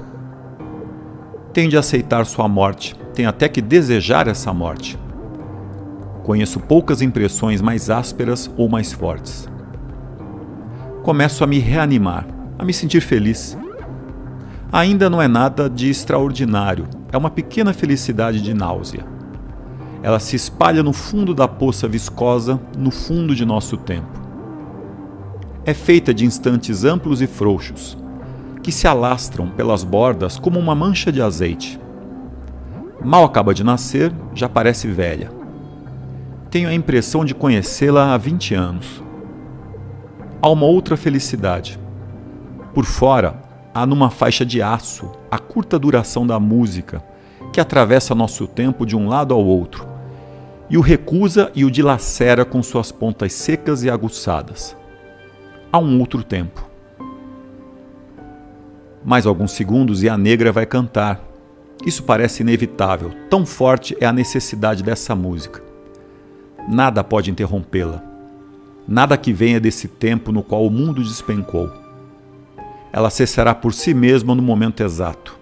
Tem 1.60 1.68
de 1.68 1.76
aceitar 1.76 2.26
sua 2.26 2.48
morte, 2.48 2.96
tem 3.14 3.26
até 3.26 3.50
que 3.50 3.62
desejar 3.62 4.30
essa 4.30 4.54
morte. 4.54 4.98
Conheço 6.24 6.58
poucas 6.58 7.02
impressões 7.02 7.62
mais 7.62 7.90
ásperas 7.90 8.50
ou 8.56 8.70
mais 8.70 8.94
fortes. 8.94 9.46
Começo 11.04 11.44
a 11.44 11.48
me 11.48 11.60
reanimar, 11.60 12.26
a 12.58 12.64
me 12.64 12.72
sentir 12.72 13.02
feliz. 13.02 13.58
Ainda 14.72 15.10
não 15.10 15.22
é 15.22 15.28
nada 15.28 15.70
de 15.70 15.90
extraordinário, 15.90 16.88
é 17.12 17.18
uma 17.18 17.30
pequena 17.30 17.74
felicidade 17.74 18.42
de 18.42 18.54
náusea. 18.54 19.06
Ela 20.02 20.22
se 20.22 20.38
espalha 20.38 20.82
no 20.82 20.94
fundo 20.94 21.36
da 21.36 21.46
poça 21.46 21.90
viscosa, 21.90 22.58
no 22.78 22.90
fundo 22.90 23.36
de 23.36 23.44
nosso 23.44 23.76
tempo. 23.76 24.18
É 25.66 25.74
feita 25.74 26.14
de 26.14 26.24
instantes 26.24 26.86
amplos 26.86 27.22
e 27.22 27.28
frouxos, 27.28 27.98
que 28.70 28.76
se 28.76 28.88
alastram 28.88 29.50
pelas 29.50 29.84
bordas 29.84 30.38
como 30.38 30.60
uma 30.60 30.76
mancha 30.76 31.12
de 31.12 31.20
azeite. 31.20 31.80
Mal 33.04 33.24
acaba 33.24 33.52
de 33.52 33.64
nascer, 33.64 34.14
já 34.32 34.48
parece 34.48 34.88
velha. 34.88 35.32
Tenho 36.52 36.70
a 36.70 36.74
impressão 36.76 37.26
de 37.26 37.34
conhecê-la 37.34 38.14
há 38.14 38.18
20 38.18 38.54
anos. 38.54 39.04
Há 40.40 40.48
uma 40.52 40.68
outra 40.68 40.96
felicidade. 40.96 41.80
Por 42.72 42.86
fora, 42.86 43.42
há 43.74 43.88
numa 43.88 44.12
faixa 44.12 44.46
de 44.46 44.62
aço 44.62 45.10
a 45.32 45.40
curta 45.40 45.80
duração 45.80 46.28
da 46.28 46.40
música, 46.40 47.04
que 47.52 47.60
atravessa 47.60 48.14
nosso 48.14 48.46
tempo 48.46 48.86
de 48.86 48.96
um 48.96 49.10
lado 49.10 49.34
ao 49.34 49.44
outro, 49.44 49.88
e 50.70 50.78
o 50.78 50.82
recusa 50.82 51.52
e 51.56 51.66
o 51.66 51.72
dilacera 51.72 52.46
com 52.46 52.62
suas 52.62 52.92
pontas 52.92 53.34
secas 53.34 53.84
e 53.84 53.90
aguçadas. 53.90 54.78
Há 55.74 55.80
um 55.80 56.00
outro 56.00 56.22
tempo. 56.22 56.69
Mais 59.10 59.26
alguns 59.26 59.52
segundos 59.52 60.04
e 60.04 60.08
a 60.08 60.16
negra 60.16 60.52
vai 60.52 60.66
cantar. 60.66 61.20
Isso 61.86 62.04
parece 62.04 62.44
inevitável, 62.44 63.12
tão 63.30 63.46
forte 63.46 63.98
é 64.00 64.06
a 64.06 64.14
necessidade 64.14 64.84
dessa 64.84 65.16
música. 65.16 65.62
Nada 66.68 67.04
pode 67.04 67.32
interrompê-la. 67.32 68.04
Nada 68.88 69.18
que 69.18 69.34
venha 69.34 69.60
desse 69.60 69.88
tempo 69.88 70.32
no 70.32 70.44
qual 70.44 70.66
o 70.66 70.70
mundo 70.70 71.04
despencou 71.04 71.70
ela 72.92 73.10
cessará 73.10 73.54
por 73.54 73.74
si 73.74 73.94
mesma 73.94 74.34
no 74.34 74.42
momento 74.42 74.82
exato. 74.82 75.38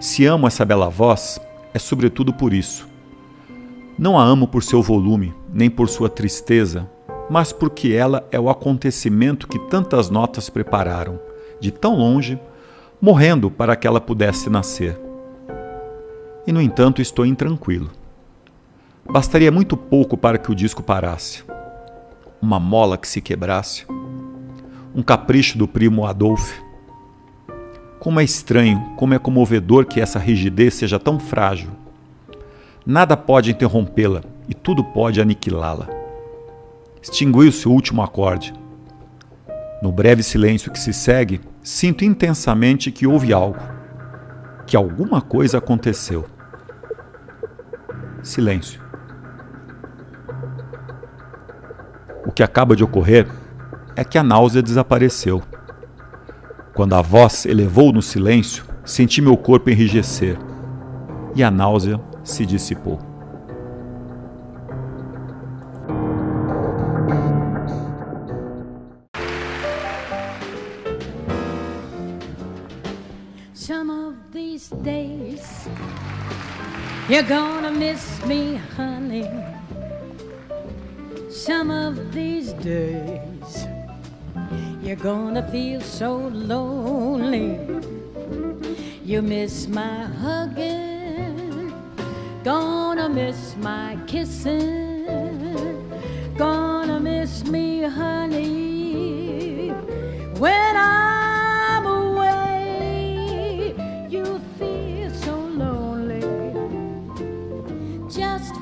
Se 0.00 0.26
amo 0.26 0.46
essa 0.46 0.64
bela 0.64 0.88
voz, 0.88 1.40
é 1.72 1.78
sobretudo 1.78 2.32
por 2.32 2.52
isso. 2.52 2.88
Não 3.98 4.18
a 4.18 4.22
amo 4.22 4.46
por 4.46 4.62
seu 4.62 4.82
volume, 4.82 5.34
nem 5.52 5.70
por 5.70 5.88
sua 5.88 6.08
tristeza, 6.08 6.88
mas 7.30 7.52
porque 7.52 7.92
ela 7.92 8.26
é 8.30 8.38
o 8.38 8.48
acontecimento 8.48 9.48
que 9.48 9.58
tantas 9.68 10.08
notas 10.08 10.48
prepararam, 10.48 11.18
de 11.60 11.70
tão 11.70 11.96
longe, 11.96 12.38
morrendo 13.00 13.50
para 13.50 13.76
que 13.76 13.86
ela 13.86 14.00
pudesse 14.00 14.50
nascer. 14.50 14.98
E 16.46 16.52
no 16.52 16.60
entanto 16.60 17.00
estou 17.00 17.24
intranquilo. 17.24 17.90
Bastaria 19.10 19.52
muito 19.52 19.76
pouco 19.76 20.16
para 20.16 20.38
que 20.38 20.50
o 20.50 20.54
disco 20.54 20.82
parasse. 20.82 21.44
Uma 22.42 22.60
mola 22.60 22.98
que 22.98 23.08
se 23.08 23.20
quebrasse, 23.20 23.86
um 24.94 25.02
capricho 25.02 25.56
do 25.58 25.66
primo 25.66 26.06
Adolf. 26.06 26.52
Como 27.98 28.20
é 28.20 28.24
estranho, 28.24 28.92
como 28.96 29.14
é 29.14 29.18
comovedor 29.18 29.86
que 29.86 30.00
essa 30.00 30.18
rigidez 30.18 30.74
seja 30.74 30.98
tão 30.98 31.18
frágil. 31.18 31.70
Nada 32.86 33.16
pode 33.16 33.50
interrompê-la 33.50 34.22
e 34.48 34.54
tudo 34.54 34.82
pode 34.84 35.20
aniquilá-la. 35.20 35.88
Extinguiu-se 37.02 37.68
o 37.68 37.72
último 37.72 38.02
acorde. 38.02 38.52
No 39.82 39.92
breve 39.92 40.22
silêncio 40.22 40.72
que 40.72 40.78
se 40.78 40.92
segue, 40.92 41.40
sinto 41.68 42.02
intensamente 42.02 42.90
que 42.90 43.06
houve 43.06 43.30
algo, 43.30 43.60
que 44.66 44.74
alguma 44.74 45.20
coisa 45.20 45.58
aconteceu. 45.58 46.24
Silêncio. 48.22 48.80
O 52.24 52.32
que 52.32 52.42
acaba 52.42 52.74
de 52.74 52.82
ocorrer 52.82 53.28
é 53.94 54.02
que 54.02 54.16
a 54.16 54.22
náusea 54.22 54.62
desapareceu. 54.62 55.42
Quando 56.74 56.94
a 56.94 57.02
voz 57.02 57.44
elevou 57.44 57.92
no 57.92 58.00
silêncio, 58.00 58.64
senti 58.82 59.20
meu 59.20 59.36
corpo 59.36 59.68
enrijecer 59.68 60.38
e 61.34 61.44
a 61.44 61.50
náusea 61.50 62.00
se 62.24 62.46
dissipou. 62.46 63.07
you 77.18 77.24
go. 77.24 77.47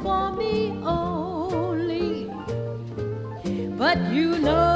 For 0.02 0.32
me 0.32 0.72
only. 0.84 2.30
But 3.78 3.98
you 4.12 4.38
know, 4.38 4.75